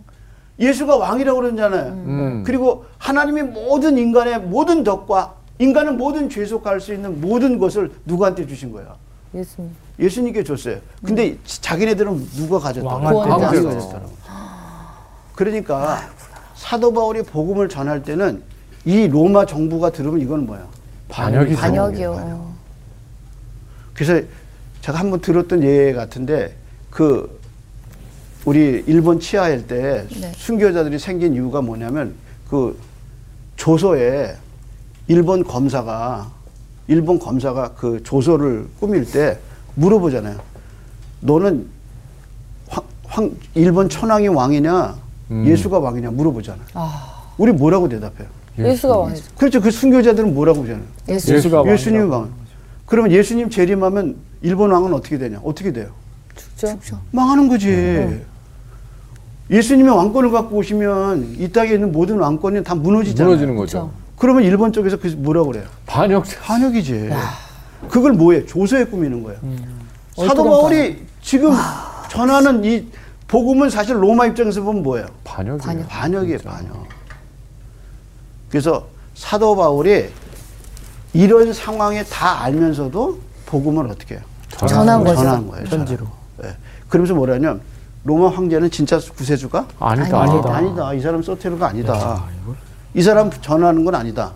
예수가 0.59 0.97
왕이라고 0.97 1.39
그러잖아요. 1.39 1.85
음. 1.93 2.43
그리고 2.45 2.85
하나님이 2.97 3.43
모든 3.43 3.97
인간의 3.97 4.39
모든 4.41 4.83
덕과 4.83 5.35
인간은 5.59 5.97
모든 5.97 6.29
죄 6.29 6.45
속할 6.45 6.79
수 6.81 6.93
있는 6.93 7.21
모든 7.21 7.57
것을 7.59 7.91
누구한테 8.05 8.45
주신 8.45 8.71
거예요? 8.71 8.95
예수님. 9.37 9.71
예수님께 9.99 10.43
줬어요. 10.43 10.79
근데 11.03 11.37
자기네들은 11.45 12.29
누가? 12.31 12.57
왕한테. 12.57 13.63
가졌다고. 13.63 14.11
그러니까 15.35 16.01
사도 16.55 16.91
바울이 16.91 17.21
복음을 17.23 17.69
전할 17.69 18.03
때는 18.03 18.41
이 18.85 19.07
로마 19.07 19.45
정부가 19.45 19.91
들으면 19.91 20.19
이건 20.21 20.45
뭐야? 20.45 20.65
반역이죠. 21.09 21.59
반역이요. 21.59 22.53
그래서 23.93 24.25
제가 24.81 24.99
한번 24.99 25.21
들었던 25.21 25.63
예 25.63 25.93
같은데 25.93 26.55
그 26.89 27.39
우리 28.45 28.83
일본 28.87 29.19
치하일 29.19 29.67
때 29.67 30.07
네. 30.21 30.31
순교자들이 30.35 30.97
생긴 30.99 31.33
이유가 31.33 31.61
뭐냐면 31.61 32.15
그 32.49 32.79
조서에 33.57 34.35
일본 35.07 35.43
검사가 35.43 36.31
일본 36.87 37.19
검사가 37.19 37.73
그 37.73 38.01
조서를 38.03 38.67
꾸밀 38.79 39.05
때 39.05 39.37
물어보잖아요. 39.75 40.39
너는 41.21 41.67
황, 42.69 42.83
황 43.05 43.31
일본 43.55 43.89
천황이 43.89 44.27
왕이냐 44.27 44.95
음. 45.31 45.45
예수가 45.45 45.79
왕이냐 45.79 46.11
물어보잖아요. 46.11 46.65
아, 46.73 47.31
우리 47.37 47.51
뭐라고 47.51 47.89
대답해요? 47.89 48.27
예수 48.59 48.87
가 48.87 48.97
왕이죠. 48.97 49.23
그렇죠. 49.37 49.61
그 49.61 49.69
순교자들은 49.69 50.33
뭐라고 50.33 50.61
하잖아요. 50.63 50.83
예수. 51.09 51.33
예수가 51.33 51.61
왕. 51.61 51.69
예수님 51.71 52.09
왕. 52.09 52.31
그러면 52.85 53.11
예수님 53.11 53.49
재림하면 53.49 54.15
일본 54.41 54.71
왕은 54.71 54.93
어떻게 54.93 55.17
되냐? 55.17 55.39
어떻게 55.43 55.71
돼요? 55.73 55.89
죽죠. 56.55 56.99
망하는 57.11 57.47
거지. 57.49 58.21
예수님의 59.49 59.95
왕권을 59.95 60.31
갖고 60.31 60.57
오시면 60.57 61.35
이 61.37 61.51
땅에 61.51 61.73
있는 61.73 61.91
모든 61.91 62.17
왕권이 62.17 62.63
다 62.63 62.75
무너지잖아요. 62.75 63.29
무너지는 63.29 63.55
거죠. 63.55 63.91
그 63.93 64.06
러면 64.25 64.43
일본 64.43 64.73
쪽에서 64.73 64.97
그 64.97 65.07
뭐라고 65.17 65.51
그래요? 65.51 65.65
반역. 65.85 66.25
반역이지. 66.41 67.09
그걸 67.89 68.13
뭐예요? 68.13 68.45
조서에 68.47 68.85
꾸미는 68.85 69.21
거예요. 69.23 69.39
사도 70.15 70.23
얼토당 70.23 70.43
바울이 70.45 71.05
지금 71.21 71.51
전하는 72.09 72.63
이 72.65 72.87
복음은 73.27 73.69
사실 73.69 74.01
로마 74.01 74.25
입장에서 74.25 74.61
보면 74.63 74.81
뭐예요? 74.81 75.05
반역이에요. 75.23 75.57
반역. 75.61 75.87
반역이에요, 75.87 76.37
반역. 76.39 76.87
그래서 78.49 78.87
사도 79.13 79.55
바울이 79.55 80.09
이런 81.13 81.53
상황에 81.53 82.03
다 82.05 82.41
알면서도 82.43 83.19
복음을 83.45 83.85
어떻게 83.87 84.15
해요? 84.15 84.23
전한 84.67 85.03
거죠. 85.03 85.15
전한 85.21 85.47
거예요. 85.47 85.65
편지로. 85.65 86.07
예. 86.43 86.55
그러면서 86.89 87.13
뭐라냐면 87.13 87.61
로마 88.03 88.29
황제는 88.29 88.71
진짜 88.71 88.97
구세주가 88.99 89.67
아니다. 89.79 90.21
아니다. 90.21 90.55
아니다. 90.55 90.93
이 90.93 91.01
사람 91.01 91.21
소테르가 91.21 91.67
아니다. 91.67 92.23
이 92.97 93.01
사람 93.03 93.29
전하는 93.29 93.85
건 93.85 93.93
아니다. 93.93 94.33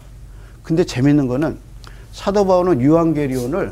근데 0.61 0.83
재밌는 0.83 1.27
거는 1.27 1.57
사도 2.13 2.45
바울은 2.45 2.79
유앙게리온을 2.79 3.71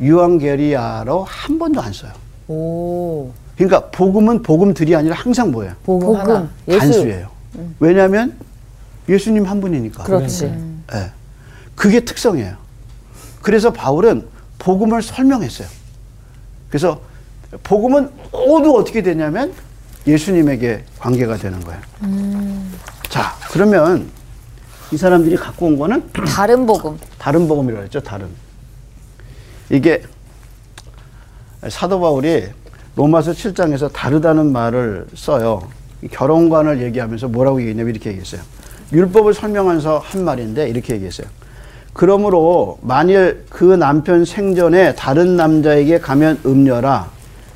유앙게리아로 0.00 1.24
한 1.24 1.58
번도 1.58 1.82
안 1.82 1.92
써요. 1.92 2.12
오. 2.48 3.30
그러니까 3.56 3.90
복음은 3.90 4.42
복음들이 4.42 4.96
아니라 4.96 5.16
항상 5.16 5.50
뭐예요? 5.50 5.74
복음, 5.84 6.06
복음. 6.06 6.20
하나. 6.20 6.48
예수. 6.66 6.78
단수예요. 6.78 7.28
왜냐하면 7.78 8.34
예수님 9.06 9.44
한 9.44 9.60
분이니까. 9.60 10.04
그렇지. 10.04 10.46
예. 10.94 11.12
그게 11.74 12.00
특성이에요. 12.00 12.56
그래서 13.42 13.70
바울은 13.70 14.26
복음을 14.58 15.02
설명했어요. 15.02 15.68
그래서 16.70 17.02
복음은 17.64 18.08
모두 18.32 18.78
어떻게 18.78 19.02
되냐면 19.02 19.52
예수님에게 20.06 20.84
관계가 20.98 21.36
되는 21.36 21.60
거예요. 21.60 21.80
자, 23.10 23.34
그러면 23.50 24.08
이 24.92 24.96
사람들이 24.96 25.36
갖고 25.36 25.66
온 25.66 25.78
거는 25.78 26.10
다른 26.28 26.66
복음. 26.66 26.98
다른 27.18 27.48
복음이라고 27.48 27.84
했죠, 27.84 28.00
다른. 28.00 28.26
이게 29.70 30.02
사도 31.68 31.98
바울이 31.98 32.44
로마서 32.94 33.32
7장에서 33.32 33.90
다르다는 33.92 34.52
말을 34.52 35.06
써요. 35.14 35.68
이 36.02 36.08
결혼관을 36.08 36.82
얘기하면서 36.82 37.28
뭐라고 37.28 37.60
얘기했냐면 37.60 37.94
이렇게 37.94 38.10
얘기했어요. 38.10 38.42
율법을 38.92 39.32
설명하면서 39.32 39.98
한 39.98 40.24
말인데 40.24 40.68
이렇게 40.68 40.94
얘기했어요. 40.94 41.26
그러므로 41.94 42.78
만일 42.82 43.44
그 43.48 43.64
남편 43.64 44.24
생전에 44.24 44.94
다른 44.94 45.36
남자에게 45.36 46.00
가면 46.00 46.40
음녀라. 46.44 47.10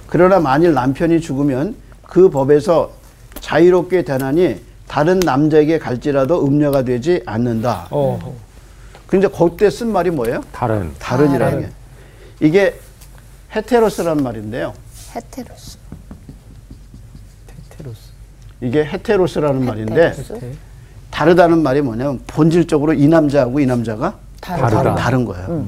그러나 0.06 0.40
만일 0.40 0.72
남편이 0.72 1.20
죽으면 1.20 1.74
그 2.02 2.30
법에서 2.30 2.92
자유롭게 3.40 4.02
되나니 4.02 4.60
다른 4.86 5.18
남자에게 5.20 5.78
갈지라도 5.78 6.46
음녀가 6.46 6.82
되지 6.82 7.22
않는다. 7.26 7.88
어, 7.90 8.34
근데 9.06 9.28
그때 9.28 9.70
쓴 9.70 9.92
말이 9.92 10.10
뭐예요? 10.10 10.40
다른. 10.52 10.92
다른이라는 10.98 11.38
다른. 11.52 11.60
게. 11.68 12.46
이게 12.46 12.78
헤테로스라는 13.54 14.22
말인데요. 14.22 14.74
헤테로스. 15.14 15.78
테테로스. 17.70 18.00
이게 18.60 18.84
헤테로스라는 18.84 19.64
말인데 19.64 20.12
테테. 20.12 20.52
다르다는 21.10 21.62
말이 21.62 21.80
뭐냐면 21.82 22.20
본질적으로 22.26 22.92
이 22.92 23.08
남자하고 23.08 23.60
이 23.60 23.66
남자가 23.66 24.16
다르다. 24.40 24.94
다른 24.96 25.24
거예요. 25.24 25.66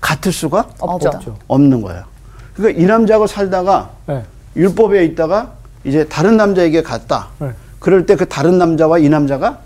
같을 0.00 0.32
수가 0.32 0.68
없죠. 0.78 1.08
없죠. 1.08 1.38
없는 1.48 1.82
거예요. 1.82 2.04
그러니까 2.54 2.80
이 2.82 2.86
남자하고 2.86 3.26
살다가 3.26 3.90
네. 4.06 4.24
율법에 4.56 5.04
있다가 5.04 5.52
이제 5.84 6.04
다른 6.08 6.36
남자에게 6.36 6.82
갔다. 6.82 7.28
네. 7.38 7.52
그럴 7.80 8.06
때 8.06 8.16
그 8.16 8.26
다른 8.26 8.58
남자와 8.58 8.98
이 8.98 9.08
남자가 9.08 9.60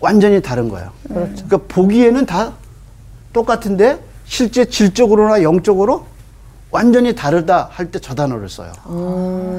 완전히 0.00 0.40
다른 0.40 0.68
거예요. 0.68 0.90
그러니까 1.08 1.58
보기에는 1.68 2.24
다 2.26 2.52
똑같은데 3.32 3.98
실제 4.24 4.64
질적으로나 4.64 5.42
영적으로 5.42 6.06
완전히 6.70 7.14
다르다 7.14 7.68
할 7.72 7.90
때 7.90 7.98
저 8.00 8.14
단어를 8.14 8.48
써요. 8.48 8.72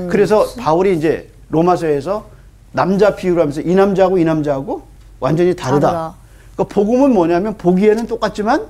그래서 0.10 0.46
바울이 0.58 0.98
이제 0.98 1.30
로마서에서 1.50 2.26
남자 2.72 3.16
비유를 3.16 3.42
하면서 3.42 3.62
이 3.62 3.76
남자하고 3.76 4.18
이 4.18 4.24
남자하고 4.24 4.84
완전히 5.20 5.56
다르다. 5.56 5.88
다르다. 5.88 6.16
그러니까 6.56 6.74
복음은 6.76 7.14
뭐냐면 7.14 7.56
보기에는 7.58 8.08
똑같지만 8.08 8.66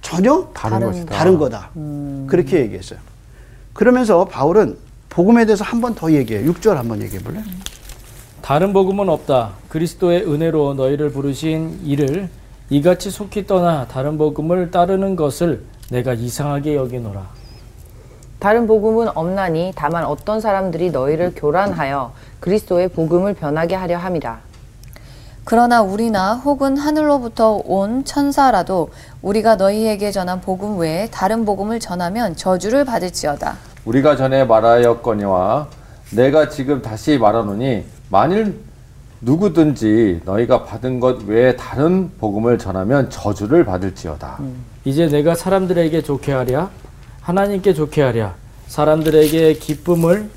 전혀 0.00 0.48
다른 0.54 0.80
다른. 0.80 1.06
다른 1.06 1.38
거다. 1.38 1.70
그렇게 2.26 2.60
얘기했어요. 2.60 2.98
그러면서 3.74 4.24
바울은 4.24 4.76
복음에 5.10 5.44
대해서 5.46 5.62
한 5.64 5.80
번 5.80 5.94
더 5.94 6.10
얘기해요. 6.10 6.50
6절 6.52 6.74
한 6.74 6.88
번 6.88 7.00
얘기해 7.02 7.22
볼래? 7.22 7.42
다른 8.44 8.74
복음은 8.74 9.08
없다. 9.08 9.52
그리스도의 9.70 10.30
은혜로 10.30 10.74
너희를 10.74 11.12
부르신 11.12 11.80
이를 11.82 12.28
이같이 12.68 13.10
속히 13.10 13.46
떠나 13.46 13.86
다른 13.88 14.18
복음을 14.18 14.70
따르는 14.70 15.16
것을 15.16 15.64
내가 15.90 16.12
이상하게 16.12 16.76
여기노라. 16.76 17.22
다른 18.38 18.66
복음은 18.66 19.16
없나니 19.16 19.72
다만 19.74 20.04
어떤 20.04 20.42
사람들이 20.42 20.90
너희를 20.90 21.32
교란하여 21.34 22.12
그리스도의 22.40 22.88
복음을 22.88 23.32
변하게 23.32 23.76
하려 23.76 23.96
함이라. 23.96 24.40
그러나 25.44 25.80
우리나 25.80 26.34
혹은 26.34 26.76
하늘로부터 26.76 27.62
온 27.64 28.04
천사라도 28.04 28.90
우리가 29.22 29.56
너희에게 29.56 30.10
전한 30.10 30.42
복음 30.42 30.76
외에 30.76 31.08
다른 31.10 31.46
복음을 31.46 31.80
전하면 31.80 32.36
저주를 32.36 32.84
받을지어다. 32.84 33.56
우리가 33.86 34.16
전에 34.16 34.44
말하였거니와 34.44 35.68
내가 36.10 36.50
지금 36.50 36.82
다시 36.82 37.16
말하노니 37.16 37.94
만일 38.18 38.60
누구든지 39.22 40.20
너희가 40.24 40.62
받은 40.62 41.00
것 41.00 41.24
외에 41.24 41.56
다른 41.56 42.12
복음을 42.20 42.58
전하면 42.58 43.10
저주를 43.10 43.64
받을지어다. 43.64 44.38
이제 44.84 45.08
내가 45.08 45.34
사람들에게 45.34 46.00
좋게 46.02 46.30
하랴 46.30 46.70
하나님께 47.22 47.74
좋게 47.74 48.02
하랴 48.02 48.36
사람들에게 48.68 49.54
기쁨을 49.54 50.30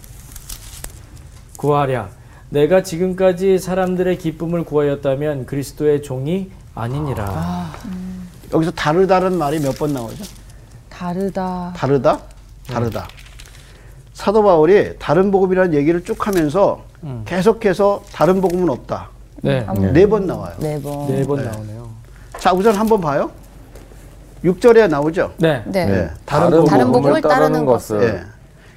구하랴 1.58 2.10
내가 2.50 2.82
지금까지 2.82 3.60
사람들의 3.60 4.18
기쁨을 4.18 4.64
구하였다면 4.64 5.46
그리스도의 5.46 6.02
종이 6.02 6.50
아니니라. 6.74 7.70
여기서 8.54 8.72
다르다는 8.72 9.38
말이 9.38 9.60
몇 9.60 9.78
번 9.78 9.94
나오죠? 9.94 10.24
다르다. 10.90 11.74
다르다? 11.78 12.22
다르다. 12.66 13.08
사도 14.18 14.42
바울이 14.42 14.94
다른 14.98 15.30
복음이라는 15.30 15.76
얘기를 15.76 16.04
쭉 16.04 16.26
하면서 16.26 16.82
계속해서 17.26 18.02
다른 18.12 18.42
복음은 18.42 18.68
없다. 18.68 19.10
네. 19.44 19.64
네번 19.94 20.26
나와요. 20.26 20.56
네 20.58 20.82
번. 20.82 21.08
네번 21.08 21.46
나오네요. 21.46 21.88
자, 22.40 22.52
우선 22.52 22.74
한번 22.74 23.00
봐요. 23.00 23.30
6절에 24.44 24.90
나오죠? 24.90 25.34
네. 25.38 25.62
네. 25.68 25.86
네. 25.86 26.10
다른, 26.26 26.66
다른 26.66 26.88
복음을 26.88 26.92
복음을 26.92 27.22
따르는 27.22 27.40
따르는 27.40 27.66
것은 27.68 28.02
예. 28.02 28.22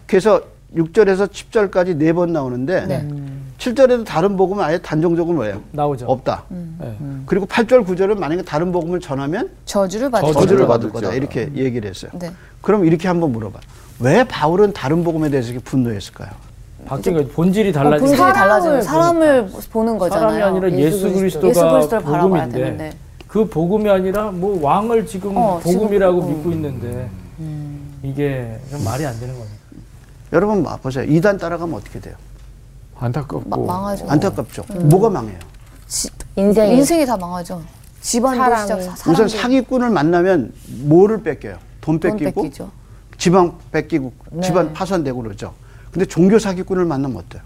그래서 0.07 0.43
6절에서 0.77 1.31
10절까지 1.31 1.97
네 1.97 2.13
번 2.13 2.35
나오는데 2.35 2.87
네. 2.87 3.09
7절에도 3.57 4.05
다른 4.05 4.37
복음은 4.37 4.63
아예 4.63 4.77
단정적으로 4.77 5.37
뭐예요? 5.37 5.63
나오죠. 5.73 6.05
없다. 6.05 6.45
네. 6.51 6.97
그리고 7.25 7.47
8절, 7.47 7.87
9절은 7.87 8.19
만약에 8.19 8.43
다른 8.43 8.73
복음을 8.73 9.01
전하면 9.01 9.49
저주를 9.65 10.11
받을 10.11 10.27
저주를 10.27 10.43
저주를 10.49 10.67
받을 10.67 10.91
받을 10.91 11.01
거다. 11.01 11.15
이렇게 11.15 11.51
얘기를 11.55 11.89
했어요. 11.89 12.11
네. 12.15 12.31
그럼 12.61 12.85
이렇게 12.85 13.09
한번 13.09 13.33
물어봐. 13.33 13.59
왜 14.01 14.25
바울은 14.25 14.73
다른 14.73 15.05
복음에 15.05 15.29
대해서 15.31 15.51
이렇게 15.51 15.63
분노했을까요? 15.65 16.31
바뀐 16.87 17.15
거 17.15 17.25
본질이 17.35 17.69
어, 17.71 17.73
달라진 17.73 17.99
본질이 18.07 18.19
거. 18.19 18.33
달라져요. 18.33 18.81
사람을 18.83 19.51
보는 19.71 19.99
거잖아요. 19.99 20.31
사람이 20.31 20.43
아니라 20.43 20.79
예수, 20.79 21.07
예수 21.07 21.13
그리스도가 21.15 21.73
그리스도를 21.73 22.03
바라봐야 22.05 22.23
복음인데 22.23 22.59
되는데. 22.59 22.93
그 23.29 23.45
복음이 23.49 23.89
아니라 23.91 24.31
뭐 24.31 24.59
왕을 24.63 25.07
지금 25.07 25.37
어, 25.37 25.61
복음이라고 25.63 26.21
지금, 26.23 26.35
믿고 26.37 26.51
있는데 26.53 27.11
이게 28.03 28.59
좀 28.71 28.83
말이 28.83 29.05
안 29.07 29.19
되는 29.21 29.35
거예요. 29.35 29.49
여러분 30.33 30.63
봐 30.63 30.77
보세요. 30.79 31.05
이단 31.05 31.37
따라가면 31.39 31.75
어떻게 31.77 32.01
돼요? 32.01 32.15
안타깝고 32.99 33.43
마- 33.49 33.57
망하죠. 33.57 34.07
안타깝죠. 34.09 34.65
뭐가 34.87 35.11
망해요? 35.11 35.39
지- 35.87 36.09
인생이. 36.37 36.77
인생이 36.79 37.05
다 37.07 37.17
망하죠. 37.17 37.63
집안도 38.01 38.39
사람이. 38.39 38.63
시작 38.83 38.97
사- 38.97 39.11
우선 39.11 39.29
사기꾼을 39.29 39.91
만나면 39.91 40.53
뭐를 40.85 41.23
뺏겨요? 41.23 41.57
돈돈 41.83 42.17
뺏기고 42.17 42.43
뺏 42.43 42.53
지방 43.21 43.53
뺏기고 43.71 44.13
네. 44.31 44.41
집안 44.41 44.73
파산되고 44.73 45.23
그러죠. 45.23 45.53
근데 45.93 46.07
종교 46.07 46.39
사기꾼을 46.39 46.87
만나면 46.87 47.19
어때요? 47.19 47.43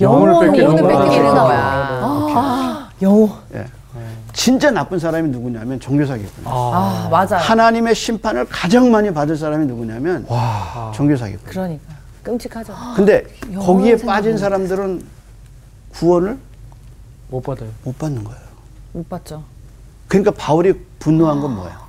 영혼을 0.00 0.46
뺏기는 0.46 0.64
영혼을 0.64 0.82
거야. 0.82 1.04
뺏기는 1.04 1.10
뺏기는 1.10 1.34
거야. 1.34 2.00
거야. 2.00 2.88
영호. 3.00 3.30
예. 3.54 3.66
진짜 4.34 4.70
나쁜 4.70 4.98
사람이 4.98 5.30
누구냐면 5.30 5.80
종교 5.80 6.04
사기꾼. 6.04 6.44
아, 6.44 7.08
맞아. 7.10 7.38
하나님의 7.38 7.94
심판을 7.94 8.46
가장 8.50 8.90
많이 8.90 9.12
받을 9.12 9.34
사람이 9.36 9.64
누구냐면 9.66 10.26
종교 10.94 11.16
사기꾼. 11.16 11.46
그러니까. 11.46 11.92
끔찍하죠. 12.22 12.74
근데 12.94 13.24
거기에 13.58 13.96
빠진 13.96 14.36
사람들은 14.36 15.04
구원을 15.92 16.38
못 17.28 17.40
받아요. 17.42 17.70
못 17.82 17.98
받는 17.98 18.22
거예요. 18.24 18.40
못 18.92 19.08
봤죠. 19.08 19.42
그러니까 20.06 20.30
바울이 20.32 20.74
분노한 20.98 21.40
건 21.40 21.54
뭐예요? 21.56 21.81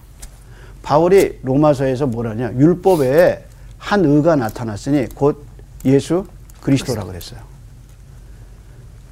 바울이 0.83 1.39
로마서에서 1.41 2.05
뭐라냐? 2.07 2.53
율법에 2.53 3.45
한 3.79 4.05
의가 4.05 4.35
나타났으니 4.35 5.07
곧 5.15 5.43
예수 5.85 6.25
그리스도라 6.61 7.05
그랬어요. 7.05 7.39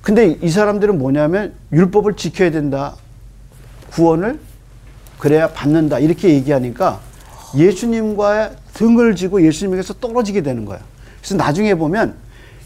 근데 0.01 0.37
이 0.41 0.49
사람들은 0.49 0.97
뭐냐면 0.97 1.53
율법을 1.71 2.15
지켜야 2.15 2.51
된다. 2.51 2.95
구원을 3.91 4.39
그래야 5.17 5.49
받는다. 5.51 5.99
이렇게 5.99 6.29
얘기하니까 6.29 6.99
예수님과 7.55 8.51
등을 8.73 9.15
지고 9.15 9.45
예수님에게서 9.45 9.95
떨어지게 9.95 10.41
되는 10.41 10.65
거예요. 10.65 10.81
그래서 11.19 11.35
나중에 11.35 11.75
보면 11.75 12.15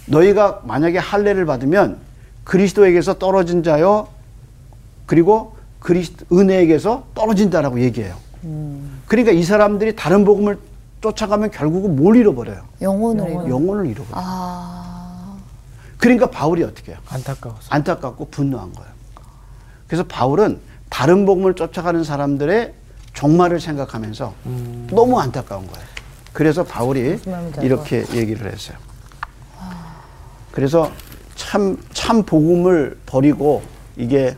너희가 0.07 0.61
만약에 0.65 0.97
할례를 0.97 1.45
받으면 1.45 1.97
그리스도에게서 2.43 3.15
떨어진 3.15 3.63
자요 3.63 4.07
그리고 5.05 5.55
그리스도 5.79 6.25
은혜에게서 6.31 7.07
떨어진다라고 7.13 7.81
얘기해요. 7.81 8.24
그러니까 9.07 9.31
이 9.31 9.43
사람들이 9.43 9.95
다른 9.95 10.25
복음을 10.25 10.57
쫓아가면 11.01 11.51
결국은 11.51 11.95
뭘 11.95 12.15
잃어버려요? 12.15 12.63
영혼을 12.81 13.29
잃어. 13.29 13.49
영혼을 13.49 13.85
잃어버려요. 13.87 14.13
아. 14.13 15.35
그러니까 15.97 16.29
바울이 16.29 16.63
어떻게 16.63 16.91
해요? 16.91 16.99
안타까워서. 17.07 17.67
안타깝고 17.69 18.29
분노한 18.29 18.73
거예요. 18.73 18.91
그래서 19.87 20.03
바울은 20.03 20.59
다른 20.89 21.25
복음을 21.25 21.53
쫓아가는 21.55 22.03
사람들의 22.03 22.73
종말을 23.13 23.59
생각하면서 23.59 24.33
너무 24.89 25.19
안타까운 25.19 25.67
거예요. 25.67 25.85
그래서 26.33 26.63
바울이 26.63 27.19
이렇게 27.61 28.05
얘기를 28.13 28.51
했어요. 28.51 28.77
그래서 30.51 30.91
참, 31.35 31.77
참 31.93 32.23
복음을 32.23 32.97
버리고 33.05 33.61
이게 33.95 34.35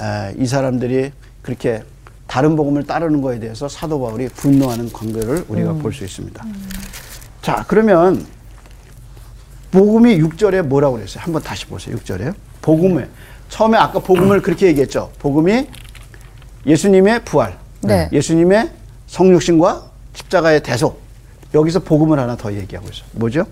에, 0.00 0.34
이 0.36 0.46
사람들이 0.46 1.12
그렇게 1.42 1.84
다른 2.32 2.56
복음을 2.56 2.82
따르는 2.86 3.20
거에 3.20 3.38
대해서 3.38 3.68
사도 3.68 4.00
바울이 4.00 4.26
분노하는 4.30 4.90
관계를 4.90 5.44
우리가 5.48 5.74
볼수 5.74 6.02
있습니다. 6.02 6.42
자, 7.42 7.62
그러면 7.68 8.26
복음이 9.70 10.18
6절에 10.18 10.62
뭐라고 10.62 10.96
그랬어요? 10.96 11.22
한번 11.22 11.42
다시 11.42 11.66
보세요. 11.66 11.94
6절에. 11.94 12.34
복음에 12.62 13.06
처음에 13.50 13.76
아까 13.76 13.98
복음을 13.98 14.40
그렇게 14.40 14.68
얘기했죠. 14.68 15.12
복음이 15.18 15.68
예수님의 16.64 17.22
부활, 17.26 17.58
네. 17.82 18.08
예수님의 18.10 18.70
성육신과 19.08 19.90
십자가의 20.14 20.62
대속. 20.62 21.02
여기서 21.52 21.80
복음을 21.80 22.18
하나 22.18 22.34
더 22.34 22.50
얘기하고 22.50 22.88
있어요. 22.88 23.04
뭐죠? 23.12 23.44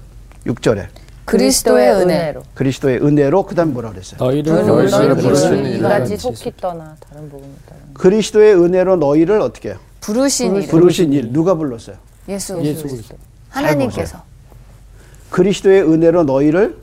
6절에 0.47 0.87
그리스도의 1.31 1.93
은혜. 1.95 2.35
그리스도의 2.55 2.99
은혜로 2.99 3.45
그다음 3.45 3.73
뭐라 3.73 3.91
그랬어요? 3.91 4.19
너희를 4.19 4.53
너희를 4.67 4.91
너희를 4.91 5.17
부르신 5.17 5.67
이같이 5.67 6.17
속히 6.17 6.53
떠나 6.57 6.97
다른 6.99 7.29
복음을 7.31 7.55
그리스도의 7.95 8.55
은혜로 8.57 8.97
너희를 8.97 9.41
어떻게 9.41 9.71
해요? 9.71 9.79
부르신 10.01 10.57
일. 10.57 10.67
부르신 10.69 11.13
일 11.13 11.33
누가 11.33 11.55
불렀어요? 11.55 11.97
예수. 12.29 12.61
예수 12.65 12.83
그리스도. 12.89 13.17
하나님께서. 13.49 14.23
그리스도의 15.31 15.83
은혜로 15.83 16.25
너희를 16.25 16.77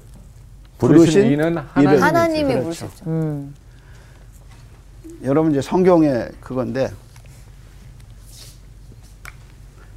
부르신 0.78 0.98
부르신 1.00 1.32
이는 1.32 1.58
하나님이지. 1.58 2.02
하나님이 2.02 2.44
그렇죠. 2.54 2.64
부르셨죠. 2.64 3.06
음. 3.08 3.56
여러분 5.24 5.52
이제 5.52 5.62
성경의 5.62 6.30
그건데 6.40 6.90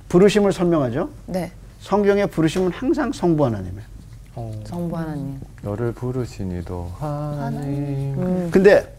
부르심을 0.08 0.52
설명하죠. 0.52 1.08
네. 1.26 1.52
성경의 1.80 2.26
부르심은 2.28 2.72
항상 2.72 3.12
성부 3.12 3.44
하나님이에요. 3.44 3.89
어. 4.36 4.52
성부 4.64 4.96
하나님. 4.96 5.40
너를 5.62 5.92
부르시니도 5.92 6.92
하나님. 6.98 8.14
음. 8.18 8.48
근데 8.52 8.94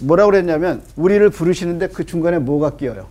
뭐라고 0.00 0.30
그랬냐면 0.30 0.82
우리를 0.96 1.28
부르시는데 1.30 1.88
그 1.88 2.06
중간에 2.06 2.38
뭐가 2.38 2.76
끼어요? 2.76 3.06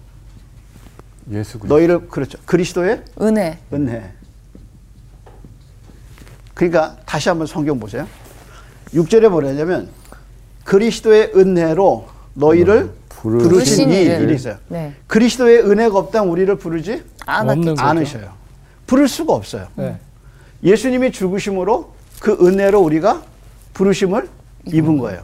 예수 1.32 1.60
그리스도. 1.60 1.68
너희를 1.76 2.08
그렇죠. 2.08 2.38
그리스도의 2.46 3.04
은혜. 3.22 3.60
은혜. 3.74 4.12
그러니까 6.54 6.98
다시 7.06 7.30
한번 7.30 7.46
성경 7.48 7.80
보세요. 7.80 8.08
6절에 8.94 9.30
뭐냐면 9.30 9.90
그리스도의 10.64 11.32
은혜로 11.36 12.08
너희를 12.34 12.92
부르신 13.10 13.50
부르신 13.50 13.90
이 13.92 14.02
일을. 14.02 14.22
일이 14.24 14.36
있어요. 14.36 14.58
네. 14.70 14.94
그리스도의 15.08 15.60
은혜가 15.70 15.98
없다면 15.98 16.30
우리를 16.30 16.54
부르지. 16.58 17.04
않으셔요. 17.26 18.34
부를 18.88 19.08
수가 19.08 19.34
없어요. 19.34 19.68
네. 19.76 20.00
예수님이 20.64 21.12
죽으심으로 21.12 21.94
그 22.20 22.38
은혜로 22.46 22.82
우리가 22.82 23.24
부르심을 23.74 24.30
입은 24.66 24.98
거예요. 24.98 25.24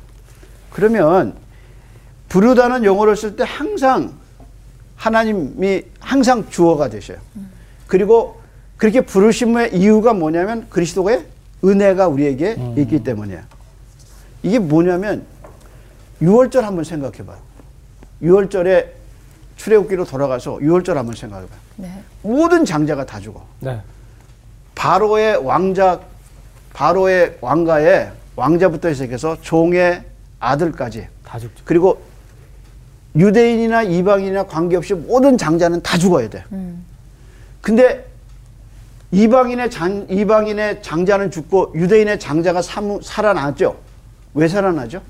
그러면 0.72 1.36
부르다는 2.30 2.84
용어를 2.84 3.16
쓸 3.16 3.36
때 3.36 3.44
항상 3.46 4.14
하나님이 4.96 5.84
항상 6.00 6.50
주어가 6.50 6.90
되셔요. 6.90 7.18
그리고 7.88 8.42
그렇게 8.78 9.02
부르심의 9.02 9.76
이유가 9.76 10.14
뭐냐면 10.14 10.68
그리스도의 10.70 11.26
은혜가 11.64 12.08
우리에게 12.08 12.58
있기 12.78 13.04
때문이에요. 13.04 13.42
이게 14.44 14.60
뭐냐면 14.60 15.26
6월절 16.22 16.62
한번 16.62 16.84
생각해 16.84 17.26
봐요. 17.26 17.38
6월절에 18.22 18.88
출애굽기로 19.58 20.06
돌아가서 20.06 20.58
6월절 20.58 20.94
한번 20.94 21.16
생각해 21.16 21.46
봐요. 21.48 21.60
네. 21.78 22.04
모든 22.22 22.66
장자가 22.66 23.06
다 23.06 23.20
죽어. 23.20 23.46
네. 23.60 23.82
바로의 24.76 25.38
왕자, 25.38 26.00
바로의 26.74 27.38
왕가에 27.42 28.12
왕자부터 28.36 28.94
시작해서 28.94 29.38
종의 29.42 30.04
아들까지 30.40 31.08
다 31.26 31.40
죽죠. 31.40 31.64
그리고 31.66 32.02
유대인이나 33.16 33.84
이방인이나 33.84 34.44
관계없이 34.44 34.94
모든 34.94 35.38
장자는 35.38 35.82
다 35.82 35.98
죽어야 35.98 36.30
돼. 36.30 36.44
근데 37.62 38.06
이방인의 39.12 39.72
장, 39.72 40.06
이방인의 40.10 40.84
장자는 40.84 41.32
죽고 41.32 41.72
유대인의 41.76 42.20
장자가 42.20 42.62
사무, 42.62 43.00
살아났죠. 43.02 43.78
왜 44.34 44.48
살아나죠? 44.50 45.02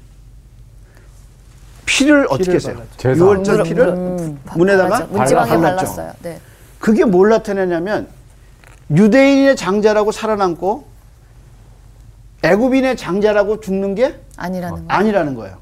피를 1.85 2.25
어떻게 2.29 2.43
피를 2.43 2.55
했어요? 2.55 2.83
유월절 3.03 3.55
물- 3.57 3.63
피를 3.63 3.87
음, 3.87 4.39
바- 4.45 4.55
문에다가 4.57 4.89
발랐죠. 4.89 5.13
문지방에 5.13 5.49
발랐죠. 5.49 5.75
발랐어요. 5.95 6.13
네. 6.21 6.39
그게 6.79 7.05
뭘 7.05 7.29
나타내냐면 7.29 8.07
유대인의 8.91 9.55
장자라고 9.55 10.11
살아남고 10.11 10.85
애굽인의 12.43 12.97
장자라고 12.97 13.59
죽는 13.59 13.95
게 13.95 14.19
아니라는 14.37 14.87
거. 14.87 14.93
아니라는 14.93 15.35
거예요. 15.35 15.57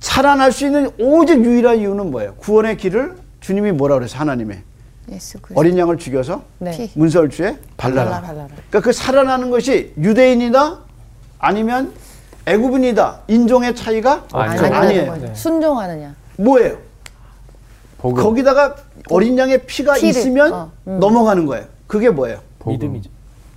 살아날 0.00 0.52
수 0.52 0.66
있는 0.66 0.90
오직 0.98 1.44
유일한 1.44 1.78
이유는 1.78 2.10
뭐예요? 2.10 2.34
구원의 2.36 2.76
길을 2.76 3.16
주님이 3.40 3.72
뭐라 3.72 3.96
그래서 3.96 5.38
그리스도. 5.38 5.54
어린 5.54 5.78
양을 5.78 5.98
죽여서 5.98 6.42
네. 6.58 6.70
피. 6.72 6.90
문설주에 6.94 7.58
발라라. 7.76 8.20
발라라. 8.20 8.48
그러니까 8.48 8.80
그 8.80 8.92
살아나는 8.92 9.50
것이 9.50 9.92
유대인이다 9.98 10.80
아니면 11.38 11.92
애굽인이다 12.46 13.20
인종의 13.28 13.74
차이가 13.76 14.26
아니요. 14.32 14.74
아니에요. 14.74 15.06
거죠. 15.12 15.34
순종하느냐. 15.34 16.14
뭐예요? 16.36 16.78
복음. 17.98 18.22
거기다가 18.22 18.76
어린 19.10 19.36
양의 19.36 19.66
피가 19.66 19.94
피를, 19.94 20.08
있으면 20.08 20.52
어, 20.52 20.72
넘어가는 20.84 21.46
거예요. 21.46 21.66
그게 21.86 22.10
뭐예요? 22.10 22.40
복음. 22.58 22.72
믿음이죠. 22.74 23.10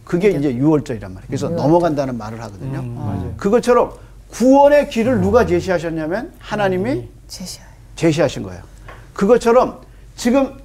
그게 0.03 0.29
이제 0.29 0.53
유월절이란 0.53 1.13
말이에요. 1.13 1.27
그래서 1.27 1.49
넘어간다는 1.49 2.17
말을 2.17 2.41
하거든요. 2.41 2.79
음, 2.79 2.95
맞아요. 2.95 3.33
그것처럼 3.37 3.93
구원의 4.31 4.89
길을 4.89 5.21
누가 5.21 5.45
제시하셨냐면 5.45 6.33
하나님이 6.39 7.07
제시하여. 7.27 7.69
제시하신 7.95 8.43
거예요. 8.43 8.61
그것처럼 9.13 9.81
지금 10.15 10.57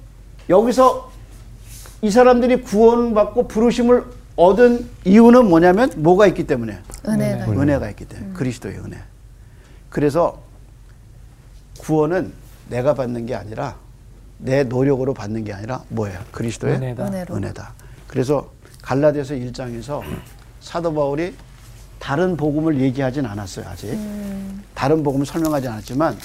여기서 0.49 1.11
이 2.01 2.09
사람들이 2.09 2.61
구원받고 2.61 3.47
부르심을 3.47 4.03
얻은 4.35 4.87
이유는 5.05 5.49
뭐냐면 5.49 5.91
뭐가 5.97 6.27
있기 6.27 6.45
때문에 6.47 6.79
은혜가. 7.07 7.45
네. 7.45 7.51
은혜가 7.51 7.89
있기 7.91 8.05
때문에 8.05 8.33
그리스도의 8.33 8.77
은혜. 8.79 8.97
그래서 9.89 10.39
구원은 11.79 12.33
내가 12.69 12.93
받는 12.93 13.25
게 13.25 13.35
아니라 13.35 13.77
내 14.37 14.63
노력으로 14.63 15.13
받는 15.13 15.43
게 15.43 15.53
아니라 15.53 15.83
뭐예요? 15.89 16.19
그리스도의 16.31 16.75
은혜다. 16.75 17.07
은혜로. 17.07 17.35
은혜다. 17.35 17.73
그래서 18.07 18.51
갈라디아서 18.81 19.33
1장에서 19.35 20.01
사도 20.59 20.93
바울이 20.93 21.35
다른 21.99 22.37
복음을 22.37 22.79
얘기하진 22.79 23.25
않았어요, 23.25 23.67
아직. 23.67 23.97
다른 24.75 25.01
복음을 25.03 25.25
설명하지 25.25 25.67
않았지만 25.67 26.17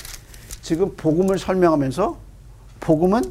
지금 0.61 0.95
복음을 0.97 1.39
설명하면서 1.39 2.17
복음은 2.81 3.23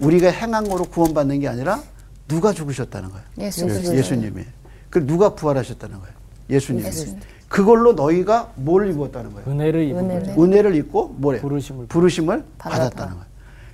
우리가 0.00 0.30
행한 0.30 0.68
거로 0.68 0.84
구원받는 0.84 1.40
게 1.40 1.48
아니라 1.48 1.82
누가 2.28 2.52
죽으셨다는 2.52 3.10
거예요. 3.10 3.24
예수 3.38 3.66
그리스도. 3.66 3.96
예수님이. 3.96 4.44
그 4.90 5.04
누가 5.06 5.34
부활하셨다는 5.34 5.98
거예요. 5.98 6.14
예수님이. 6.50 6.86
예수님. 6.86 7.20
그걸로 7.48 7.92
너희가 7.94 8.50
뭘 8.56 8.90
입었다는 8.90 9.32
거예요. 9.32 9.48
은혜를 9.50 9.84
입은 9.88 10.04
은혜를. 10.04 10.26
거죠. 10.26 10.42
은혜를 10.44 10.74
입고 10.76 11.14
뭐래? 11.18 11.40
부르심을 11.40 11.86
부르심을 11.86 12.44
받았다. 12.58 12.78
받았다는 12.84 13.12
거예요. 13.14 13.26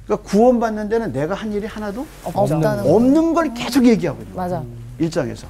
그러니까 0.07 0.29
구원받는 0.29 0.89
데는 0.89 1.13
내가 1.13 1.35
한 1.35 1.53
일이 1.53 1.67
하나도 1.67 2.07
없다는 2.25 2.85
거. 2.85 2.95
없는 2.95 3.35
걸 3.35 3.55
계속 3.55 3.85
얘기하고 3.87 4.21
있는 4.23 4.35
거예요. 4.37 4.51
맞아. 4.51 4.65
일장에서 4.99 5.47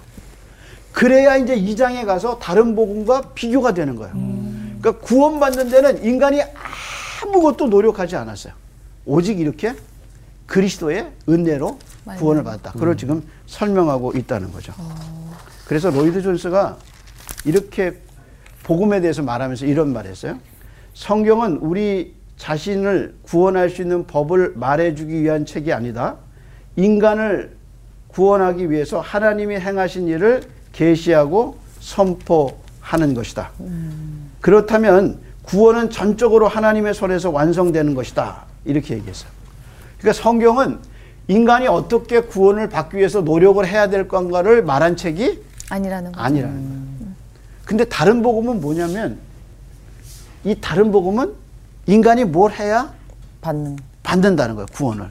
그래야 0.92 1.36
이제 1.36 1.54
이장에 1.54 2.04
가서 2.04 2.38
다른 2.38 2.74
복음과 2.74 3.32
비교가 3.34 3.74
되는 3.74 3.96
거예요. 3.96 4.14
그러니까 4.80 4.92
구원받는 5.04 5.68
데는 5.70 6.04
인간이 6.04 6.40
아무것도 7.22 7.66
노력하지 7.66 8.16
않았어요. 8.16 8.52
오직 9.04 9.38
이렇게 9.40 9.74
그리스도의 10.46 11.10
은혜로 11.28 11.78
말미암아. 12.04 12.20
구원을 12.20 12.44
받았다. 12.44 12.72
그걸 12.72 12.96
지금 12.96 13.22
설명하고 13.46 14.12
있다는 14.16 14.52
거죠. 14.52 14.72
그래서 15.66 15.90
로이드 15.90 16.22
존스가 16.22 16.78
이렇게 17.44 17.94
복음에 18.62 19.00
대해서 19.00 19.22
말하면서 19.22 19.66
이런 19.66 19.92
말을 19.92 20.10
했어요. 20.10 20.38
성경은 20.94 21.58
우리 21.58 22.14
자신을 22.36 23.14
구원할 23.22 23.70
수 23.70 23.82
있는 23.82 24.06
법을 24.06 24.54
말해주기 24.56 25.22
위한 25.22 25.44
책이 25.46 25.72
아니다. 25.72 26.16
인간을 26.76 27.56
구원하기 28.08 28.70
위해서 28.70 29.00
하나님이 29.00 29.56
행하신 29.56 30.08
일을 30.08 30.42
계시하고 30.72 31.58
선포하는 31.80 33.14
것이다. 33.14 33.50
그렇다면 34.40 35.18
구원은 35.42 35.90
전적으로 35.90 36.48
하나님의 36.48 36.94
손에서 36.94 37.30
완성되는 37.30 37.94
것이다. 37.94 38.44
이렇게 38.64 38.94
얘기했어요. 38.94 39.30
그러니까 39.98 40.22
성경은 40.22 40.78
인간이 41.28 41.66
어떻게 41.66 42.20
구원을 42.20 42.68
받기 42.68 42.96
위해서 42.96 43.20
노력을 43.20 43.64
해야 43.66 43.88
될 43.88 44.08
건가를 44.08 44.62
말한 44.64 44.96
책이 44.96 45.42
아니라는 45.70 46.12
거. 46.12 46.20
아니라는 46.20 46.68
거예요. 46.68 46.83
근데 47.64 47.84
다른 47.84 48.22
복음은 48.22 48.60
뭐냐면 48.60 49.18
이 50.44 50.54
다른 50.60 50.92
복음은 50.92 51.32
인간이 51.86 52.24
뭘 52.24 52.52
해야 52.52 52.92
받는. 53.40 53.78
받는다는 54.02 54.54
거예요, 54.54 54.66
구원을. 54.72 55.08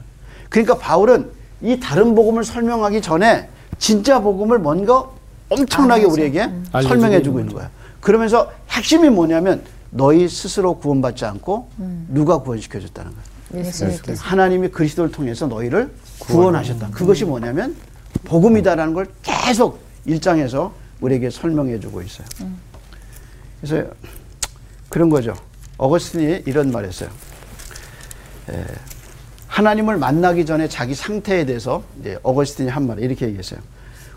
그러니까 0.48 0.78
바울은 0.78 1.30
이 1.60 1.80
다른 1.80 2.14
복음을 2.14 2.44
설명하기 2.44 3.02
전에 3.02 3.48
진짜 3.78 4.20
복음을 4.20 4.60
먼저 4.60 5.12
엄청나게 5.50 6.04
우리에게 6.04 6.42
알려주고 6.72 6.82
설명해주고 6.88 7.40
있는 7.40 7.54
거야. 7.54 7.70
그러면서 8.00 8.52
핵심이 8.70 9.08
뭐냐면 9.10 9.62
너희 9.90 10.28
스스로 10.28 10.78
구원받지 10.78 11.24
않고 11.24 11.68
누가 12.08 12.38
구원시켜줬다는 12.38 13.10
거야. 13.10 13.64
예수님께서 13.64 14.22
하나님이 14.22 14.68
그리스도를 14.68 15.10
통해서 15.10 15.46
너희를 15.48 15.92
구원하셨다. 16.20 16.90
그것이 16.90 17.24
뭐냐면 17.24 17.74
복음이다라는 18.24 18.94
걸 18.94 19.08
계속 19.22 19.80
일장에서 20.04 20.72
우리에게 21.00 21.30
설명해 21.30 21.80
주고 21.80 22.02
있어요. 22.02 22.26
그래서 23.60 23.88
그런 24.88 25.08
거죠. 25.10 25.34
어거스틴이 25.78 26.42
이런 26.46 26.70
말 26.70 26.84
했어요. 26.84 27.08
에, 28.50 28.64
하나님을 29.48 29.96
만나기 29.98 30.44
전에 30.46 30.68
자기 30.68 30.94
상태에 30.94 31.44
대해서 31.46 31.82
어거스틴이 32.22 32.68
한 32.68 32.86
말 32.86 32.98
이렇게 33.00 33.26
얘기했어요. 33.26 33.60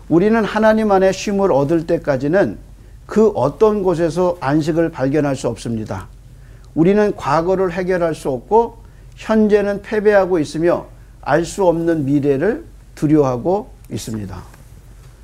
우리는 0.08 0.42
하나님 0.44 0.90
안에 0.90 1.12
쉼을 1.12 1.52
얻을 1.52 1.86
때까지는 1.86 2.58
그 3.06 3.28
어떤 3.34 3.82
곳에서 3.82 4.36
안식을 4.40 4.90
발견할 4.90 5.36
수 5.36 5.48
없습니다. 5.48 6.08
우리는 6.74 7.14
과거를 7.16 7.72
해결할 7.72 8.14
수 8.14 8.30
없고 8.30 8.82
현재는 9.16 9.82
패배하고 9.82 10.38
있으며 10.38 10.86
알 11.22 11.44
수 11.44 11.66
없는 11.66 12.04
미래를 12.04 12.64
두려워하고 12.94 13.70
있습니다. 13.90 14.42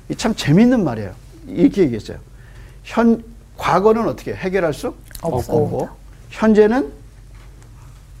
이참 0.09 0.35
재밌는 0.35 0.83
말이에요. 0.83 1.13
이렇게 1.47 1.83
얘기했어요. 1.83 2.17
현 2.83 3.23
과거는 3.57 4.07
어떻게 4.07 4.33
해결할 4.33 4.73
수 4.73 4.93
없고 5.21 5.89
현재는 6.29 6.91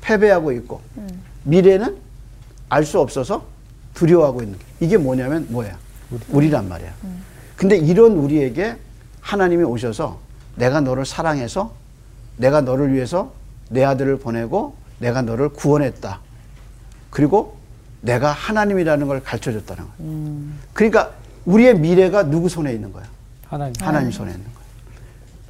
패배하고 0.01 0.51
있고 0.53 0.81
미래는 1.43 1.97
알 2.69 2.83
수 2.85 2.99
없어서 2.99 3.45
두려워하고 3.93 4.41
있는 4.43 4.57
게 4.57 4.65
이게 4.79 4.97
뭐냐면 4.97 5.45
뭐야? 5.49 5.77
우리란 6.29 6.67
말이야. 6.69 6.93
근데 7.55 7.77
이런 7.77 8.13
우리에게 8.13 8.75
하나님이 9.21 9.63
오셔서 9.63 10.19
내가 10.55 10.81
너를 10.81 11.05
사랑해서 11.05 11.73
내가 12.37 12.61
너를 12.61 12.93
위해서 12.93 13.33
내 13.69 13.83
아들을 13.83 14.17
보내고 14.19 14.75
내가 14.99 15.21
너를 15.21 15.49
구원했다. 15.49 16.19
그리고 17.09 17.57
내가 18.01 18.31
하나님이라는 18.31 19.07
걸 19.07 19.23
가르쳐 19.23 19.51
줬다는 19.51 19.83
거야. 19.83 19.93
그러니까 20.73 21.11
우리의 21.45 21.79
미래가 21.79 22.23
누구 22.29 22.49
손에 22.49 22.73
있는 22.73 22.91
거야? 22.91 23.05
하나님. 23.47 23.73
하나님 23.79 24.11
손에 24.11 24.31
있는 24.31 24.43
거예요. 24.43 24.59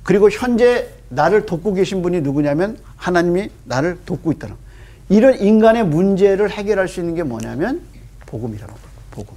그리고 0.04 0.30
현재 0.30 0.90
나를 1.10 1.46
돕고 1.46 1.74
계신 1.74 2.02
분이 2.02 2.22
누구냐면 2.22 2.78
하나님이 2.96 3.50
나를 3.66 4.00
돕고 4.06 4.32
있다는 4.34 4.56
거예요. 4.56 4.66
이런 5.10 5.40
인간의 5.40 5.86
문제를 5.86 6.50
해결할 6.50 6.88
수 6.88 7.00
있는 7.00 7.16
게 7.16 7.24
뭐냐면 7.24 7.82
복음이라는 8.26 8.74
거예요. 8.74 8.88
복음. 9.12 9.36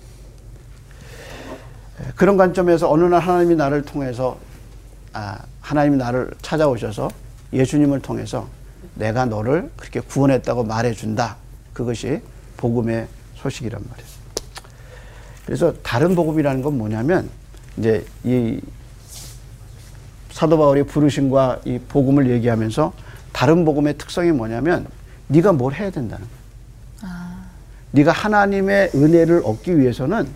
예, 2.01 2.13
그런 2.17 2.37
관점에서 2.37 2.91
어느 2.91 3.05
날 3.05 3.21
하나님이 3.21 3.57
나를 3.57 3.83
통해서 3.83 4.39
아, 5.13 5.39
하나님이 5.61 5.97
나를 5.97 6.31
찾아오셔서 6.43 7.11
예수님을 7.53 8.01
통해서 8.01 8.49
내가 8.95 9.25
너를 9.25 9.71
그렇게 9.77 10.01
구원했다고 10.01 10.65
말해준다. 10.65 11.37
그것이 11.73 12.21
복음의 12.57 13.07
소식이란 13.37 13.83
말이에요. 13.89 14.09
그래서 15.47 15.73
다른 15.83 16.15
복음이라는 16.15 16.63
건 16.63 16.77
뭐냐면 16.77 17.31
이제 17.79 18.05
이 18.25 18.61
사도 20.31 20.59
바울이 20.59 20.83
부르심과 20.85 21.61
이 21.65 21.79
복음을 21.89 22.29
얘기하면서 22.31 22.93
다른 23.33 23.65
복음의 23.65 23.99
특성이 23.99 24.33
뭐냐면 24.33 24.87
네가 25.29 25.53
뭘 25.53 25.75
해야 25.75 25.91
된다는 25.91 26.27
거야. 27.01 27.39
네가 27.93 28.13
하나님의 28.13 28.91
은혜를 28.95 29.43
얻기 29.45 29.79
위해서는 29.79 30.29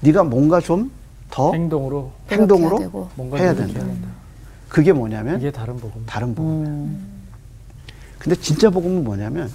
네가 0.00 0.24
뭔가 0.24 0.60
좀 0.60 0.90
더 1.30 1.52
행동으로 1.52 2.12
행동으로 2.30 2.78
해야 2.78 2.88
노력해야 3.16 3.54
된다. 3.54 3.80
된다. 3.80 4.08
그게 4.68 4.92
뭐냐면 4.92 5.40
이게 5.40 5.50
다른 5.50 5.76
복음. 5.78 6.04
다른 6.06 6.32
복음이야. 6.32 6.90
근데 8.20 8.40
진짜 8.40 8.70
복음은 8.70 9.02
뭐냐면 9.02 9.50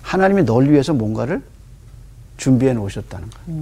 하나님이 0.00 0.44
널 0.44 0.68
위해서 0.68 0.92
뭔가를 0.92 1.40
준비해 2.36 2.72
놓으셨다는 2.72 3.28
거야. 3.30 3.56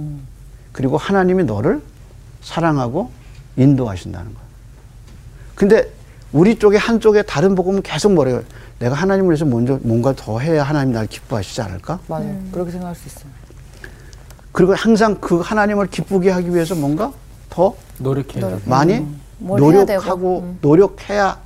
그리고 0.71 0.97
하나님이 0.97 1.43
너를 1.43 1.83
사랑하고 2.41 3.11
인도하신다는 3.57 4.33
거야. 4.33 4.43
근데 5.55 5.91
우리 6.33 6.57
쪽에 6.57 6.77
한쪽에 6.77 7.21
다른 7.23 7.55
복음은 7.55 7.81
계속 7.81 8.13
뭐래요? 8.13 8.41
내가 8.79 8.95
하나님을 8.95 9.31
위해서 9.31 9.45
먼저 9.45 9.79
뭔가 9.83 10.13
더 10.15 10.39
해야 10.39 10.63
하나님 10.63 10.93
날 10.93 11.05
기뻐하시지 11.07 11.61
않을까? 11.61 11.99
맞아요. 12.07 12.35
그렇게 12.51 12.71
생각할 12.71 12.95
수 12.95 13.07
있어요. 13.07 13.31
그리고 14.51 14.73
항상 14.73 15.17
그 15.21 15.39
하나님을 15.39 15.87
기쁘게 15.87 16.29
하기 16.31 16.53
위해서 16.53 16.75
뭔가 16.75 17.11
더 17.49 17.75
노력해야 17.99 18.49
돼. 18.49 18.59
많이 18.65 18.93
되고. 18.95 19.57
노력하고 19.57 20.39
음. 20.39 20.57
노력해야 20.61 21.37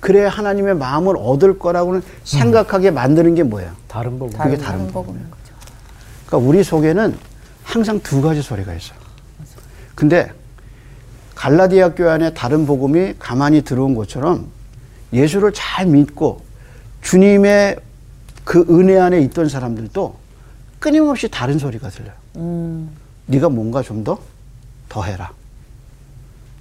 그래야 0.00 0.28
하나님의 0.28 0.74
마음을 0.74 1.14
얻을 1.16 1.58
거라고는 1.58 2.02
생각하게 2.24 2.90
만드는 2.90 3.34
게 3.36 3.42
뭐예요? 3.44 3.70
다른 3.86 4.18
복음. 4.18 4.32
그게 4.36 4.56
다른, 4.56 4.60
다른 4.60 4.86
법. 4.88 5.06
복음인 5.06 5.22
거죠. 5.30 5.54
그러니까 6.26 6.48
우리 6.48 6.64
속에는 6.64 7.16
항상 7.62 8.00
두 8.00 8.20
가지 8.20 8.42
소리가 8.42 8.74
있어요. 8.74 8.98
근데 9.94 10.32
갈라디아 11.46 11.94
교회 11.94 12.08
안에 12.08 12.34
다른 12.34 12.66
복음이 12.66 13.14
가만히 13.18 13.62
들어온 13.62 13.96
것처럼 13.96 14.46
예수를 15.12 15.50
잘 15.52 15.86
믿고 15.86 16.40
주님의 17.00 17.78
그 18.44 18.64
은혜 18.70 18.96
안에 18.96 19.20
있던 19.22 19.48
사람들도 19.48 20.14
끊임없이 20.78 21.28
다른 21.28 21.58
소리가 21.58 21.88
들려요. 21.88 22.14
네가 23.26 23.48
뭔가 23.48 23.82
좀 23.82 24.04
더 24.04 24.20
더 24.88 25.02
해라. 25.02 25.32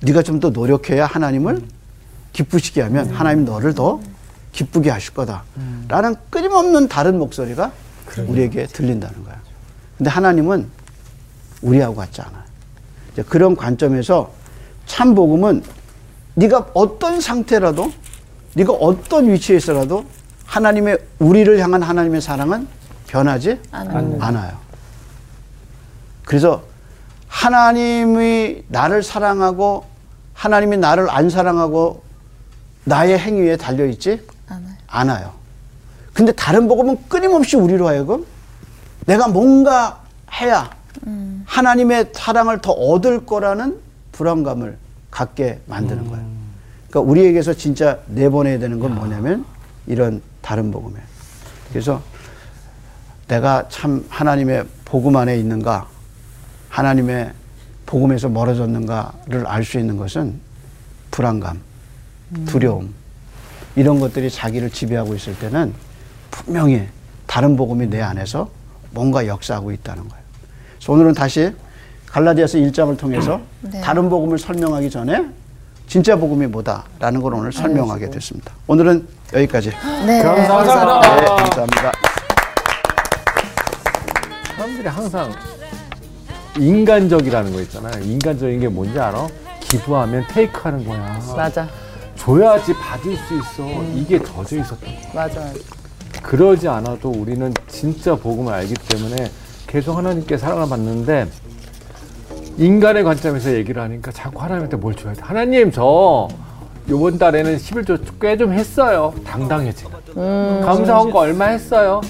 네가 0.01 0.23
좀 0.23 0.39
더 0.39 0.49
노력해야 0.49 1.05
하나님을 1.05 1.61
기쁘시게 2.33 2.81
하면 2.81 3.11
하나님 3.11 3.45
너를 3.45 3.75
더 3.75 4.01
기쁘게 4.51 4.89
하실 4.89 5.13
거다. 5.13 5.43
라는 5.89 6.15
끊임없는 6.31 6.87
다른 6.87 7.19
목소리가 7.19 7.71
우리에게 8.25 8.65
들린다는 8.65 9.23
거야. 9.25 9.39
근데 9.99 10.09
하나님은 10.09 10.67
우리하고 11.61 11.97
같지 11.97 12.19
않아요. 12.23 12.41
그런 13.29 13.55
관점에서 13.55 14.40
참 14.85 15.15
복음은 15.15 15.63
네가 16.35 16.67
어떤 16.73 17.21
상태라도 17.21 17.91
네가 18.55 18.73
어떤 18.73 19.29
위치에 19.31 19.57
있어라도 19.57 20.05
하나님의 20.45 20.97
우리를 21.19 21.59
향한 21.59 21.81
하나님의 21.81 22.21
사랑은 22.21 22.67
변하지 23.07 23.59
않아요. 23.71 24.17
않아요. 24.19 24.57
그래서 26.25 26.63
하나님이 27.27 28.63
나를 28.67 29.03
사랑하고 29.03 29.85
하나님이 30.33 30.77
나를 30.77 31.09
안 31.09 31.29
사랑하고 31.29 32.03
나의 32.83 33.17
행위에 33.19 33.57
달려 33.57 33.85
있지 33.85 34.25
않아요. 34.47 34.75
않아요. 34.87 35.33
근데 36.13 36.31
다른 36.33 36.67
복음은 36.67 36.97
끊임없이 37.07 37.55
우리로 37.55 37.87
하여금 37.87 38.25
내가 39.05 39.27
뭔가 39.27 40.01
해야 40.41 40.69
하나님의 41.45 42.11
사랑을 42.13 42.59
더 42.59 42.71
얻을 42.71 43.25
거라는 43.25 43.79
불안감을 44.21 44.77
갖게 45.09 45.59
만드는 45.65 46.07
거예요. 46.07 46.23
그러니까 46.87 47.11
우리에게서 47.11 47.55
진짜 47.55 47.97
내보내야 48.05 48.59
되는 48.59 48.79
건 48.79 48.93
뭐냐면 48.93 49.43
이런 49.87 50.21
다른 50.41 50.69
복음이에요. 50.69 51.03
그래서 51.69 52.03
내가 53.27 53.67
참 53.69 54.05
하나님의 54.09 54.65
복음 54.85 55.15
안에 55.15 55.39
있는가, 55.39 55.87
하나님의 56.69 57.33
복음에서 57.87 58.29
멀어졌는가를 58.29 59.47
알 59.47 59.63
수 59.63 59.79
있는 59.79 59.97
것은 59.97 60.39
불안감, 61.09 61.59
두려움, 62.45 62.93
이런 63.75 63.99
것들이 63.99 64.29
자기를 64.29 64.69
지배하고 64.69 65.15
있을 65.15 65.35
때는 65.39 65.73
분명히 66.29 66.87
다른 67.25 67.57
복음이 67.57 67.87
내 67.87 68.01
안에서 68.01 68.51
뭔가 68.91 69.25
역사하고 69.25 69.71
있다는 69.71 70.07
거예요. 70.07 70.23
그래서 70.75 70.93
오늘은 70.93 71.13
다시 71.15 71.55
갈라디아서 72.11 72.57
1장을 72.57 72.97
통해서 72.97 73.39
네. 73.61 73.79
다른 73.79 74.09
복음을 74.09 74.37
설명하기 74.37 74.89
전에 74.89 75.25
진짜 75.87 76.15
복음이 76.17 76.47
뭐다라는 76.47 77.21
걸 77.21 77.33
오늘 77.35 77.53
설명하게 77.53 78.09
됐습니다. 78.09 78.51
오늘은 78.67 79.07
여기까지. 79.33 79.71
네. 80.05 80.21
감사합니다. 80.21 81.01
네, 81.01 81.25
감사합니다. 81.25 81.91
사람들이 84.57 84.87
항상 84.87 85.31
인간적이라는 86.59 87.53
거 87.53 87.61
있잖아요. 87.61 88.03
인간적인 88.03 88.59
게 88.59 88.67
뭔지 88.67 88.99
알아? 88.99 89.27
기부하면 89.61 90.25
테이크하는 90.29 90.85
거야. 90.85 91.19
맞아. 91.35 91.67
줘야지 92.17 92.73
받을 92.73 93.15
수 93.15 93.37
있어. 93.37 93.83
이게 93.95 94.21
젖어 94.21 94.57
있었던 94.57 94.79
거야. 94.79 95.13
맞아. 95.13 95.41
그러지 96.21 96.67
않아도 96.67 97.09
우리는 97.09 97.53
진짜 97.67 98.15
복음을 98.15 98.53
알기 98.53 98.73
때문에 98.73 99.31
계속 99.65 99.97
하나님께 99.97 100.37
사랑을 100.37 100.67
받는데 100.67 101.27
인간의 102.65 103.03
관점에서 103.03 103.53
얘기를 103.55 103.81
하니까 103.81 104.11
자꾸 104.11 104.39
하나님한테 104.43 104.77
뭘 104.77 104.93
줘야 104.93 105.13
돼. 105.13 105.21
하나님 105.23 105.71
저 105.71 106.27
요번 106.89 107.17
달에는 107.17 107.57
11조 107.57 107.99
꽤 108.21 108.37
좀 108.37 108.53
했어요. 108.53 109.13
당당해지. 109.25 109.85
감사한 110.13 111.09
거 111.09 111.19
얼마 111.19 111.45
했어요? 111.45 112.01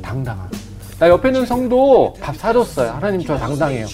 당당한. 0.00 0.48
나 1.00 1.08
옆에 1.08 1.28
있는 1.28 1.46
성도 1.46 2.14
밥 2.20 2.36
사줬어요. 2.36 2.92
하나님 2.92 3.24
저 3.24 3.36
당당해요. 3.36 3.86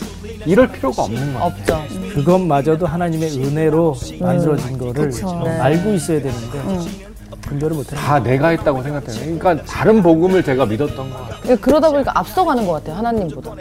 이럴 0.46 0.70
필요가 0.70 1.04
없는 1.04 1.32
거예요. 1.34 1.38
없죠. 1.46 1.82
그것마저도 2.14 2.84
하나님의 2.86 3.30
은혜로 3.38 3.94
만들어진 4.20 4.76
거를 4.78 5.08
그쵸. 5.10 5.40
네. 5.44 5.50
알고 5.58 5.90
있어야 5.94 6.20
되는데 6.20 6.60
분별을 7.46 7.76
못해요. 7.76 7.98
다 8.00 8.22
내가 8.22 8.48
했다고 8.48 8.82
생각해요. 8.82 9.20
그러니까 9.20 9.64
다른 9.64 10.02
복음을 10.02 10.42
제가 10.42 10.66
믿었던 10.66 11.10
거 11.10 11.16
같아요. 11.18 11.40
예, 11.48 11.56
그러다 11.56 11.90
보니까 11.90 12.12
앞서가는 12.18 12.66
것 12.66 12.72
같아요. 12.74 12.96
하나님보다. 12.96 13.52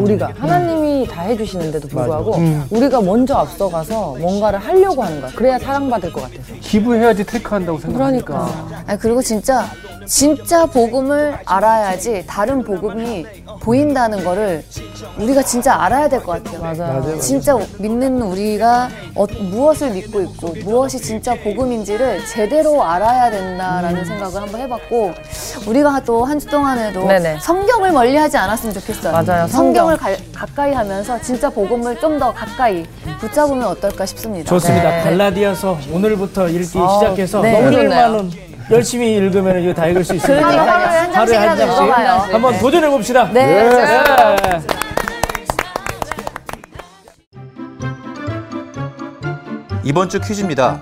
우리가 0.00 0.30
하나님이 0.38 1.06
다 1.06 1.22
해주시는데도 1.22 1.88
불구하고 1.88 2.36
우리가 2.70 3.00
먼저 3.00 3.34
앞서가서 3.36 4.16
뭔가를 4.18 4.58
하려고 4.58 5.02
하는 5.02 5.20
거야. 5.20 5.30
그래야 5.34 5.58
사랑받을 5.58 6.12
것 6.12 6.22
같아서. 6.22 6.54
기부해야지 6.60 7.24
테이크한다고 7.24 7.78
생각하니까. 7.78 8.24
그러니까. 8.24 8.82
아니, 8.86 8.98
그리고 8.98 9.22
진짜 9.22 9.64
진짜 10.06 10.66
복음을 10.66 11.38
알아야지 11.46 12.24
다른 12.26 12.62
복음이 12.62 13.26
보인다는 13.64 14.22
거를 14.24 14.62
우리가 15.18 15.42
진짜 15.42 15.74
알아야 15.74 16.08
될 16.08 16.22
것 16.22 16.42
같아요. 16.44 16.60
맞아요. 16.60 17.18
진짜 17.18 17.56
믿는 17.78 18.20
우리가 18.22 18.88
어, 19.14 19.26
무엇을 19.26 19.90
믿고 19.90 20.20
있고 20.22 20.54
무엇이 20.64 21.00
진짜 21.00 21.34
복음인지를 21.42 22.24
제대로 22.26 22.82
알아야 22.84 23.30
된다라는 23.30 24.04
생각을 24.04 24.42
한번 24.42 24.60
해봤고 24.60 25.12
우리가 25.66 26.00
또 26.04 26.24
한 26.24 26.38
주 26.38 26.46
동안에도 26.46 27.06
네네. 27.06 27.38
성경을 27.40 27.92
멀리하지 27.92 28.36
않았으면 28.36 28.74
좋겠어요. 28.74 29.12
맞아요, 29.12 29.46
성경을 29.46 29.96
가, 29.96 30.10
가까이 30.34 30.72
하면서 30.72 31.20
진짜 31.20 31.48
복음을 31.48 31.98
좀 32.00 32.14
더 32.18 32.32
가까이 32.32 32.84
붙잡으면 33.18 33.64
어떨까 33.64 34.06
싶습니다. 34.06 34.48
좋습니다. 34.50 34.88
네. 34.88 35.02
갈라디아서 35.02 35.78
오늘부터 35.92 36.48
읽기 36.48 36.78
아, 36.78 36.88
시작해서 37.00 37.40
네. 37.40 37.52
너무 37.52 37.66
오늘만은 37.68 38.30
열심히 38.70 39.14
읽으면 39.16 39.62
이거 39.62 39.74
다 39.74 39.86
읽을 39.86 40.04
수 40.04 40.14
있습니다. 40.14 40.48
그러니까요. 40.48 41.12
하루에 41.12 41.36
한 41.36 41.58
읽어봐요. 41.58 42.12
한번 42.32 42.58
도전해 42.58 42.88
봅시다. 42.88 43.30
네. 43.32 43.68
이번 49.82 50.08
주 50.08 50.18
퀴즈입니다. 50.18 50.80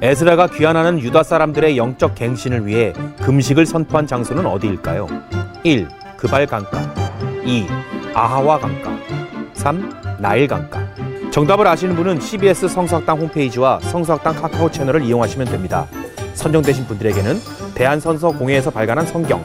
에스라가 0.00 0.46
귀환하는 0.46 1.00
유다 1.00 1.24
사람들의 1.24 1.76
영적 1.76 2.14
갱신을 2.14 2.66
위해 2.66 2.92
금식을 3.20 3.66
선포한 3.66 4.06
장소는 4.06 4.46
어디일까요? 4.46 5.08
1. 5.64 5.88
그발 6.16 6.46
강가 6.46 6.80
2. 7.44 7.66
아하와 8.14 8.60
강가 8.60 8.90
3. 9.54 9.90
나일 10.20 10.46
강가 10.46 10.86
정답을 11.32 11.66
아시는 11.66 11.96
분은 11.96 12.20
CBS 12.20 12.68
성서학당 12.68 13.18
홈페이지와 13.18 13.80
성서학당 13.80 14.36
카카오 14.36 14.70
채널을 14.70 15.02
이용하시면 15.02 15.48
됩니다. 15.48 15.86
선정되신 16.38 16.86
분들에게는 16.86 17.40
대한선서공회에서 17.74 18.70
발간한 18.70 19.06
성경, 19.06 19.44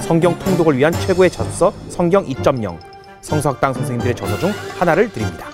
성경 0.00 0.38
통독을 0.40 0.76
위한 0.76 0.92
최고의 0.92 1.30
저서 1.30 1.72
성경 1.88 2.26
2.0, 2.26 2.78
성서학당 3.20 3.72
선생님들의 3.72 4.16
저서 4.16 4.38
중 4.38 4.52
하나를 4.78 5.10
드립니다. 5.12 5.46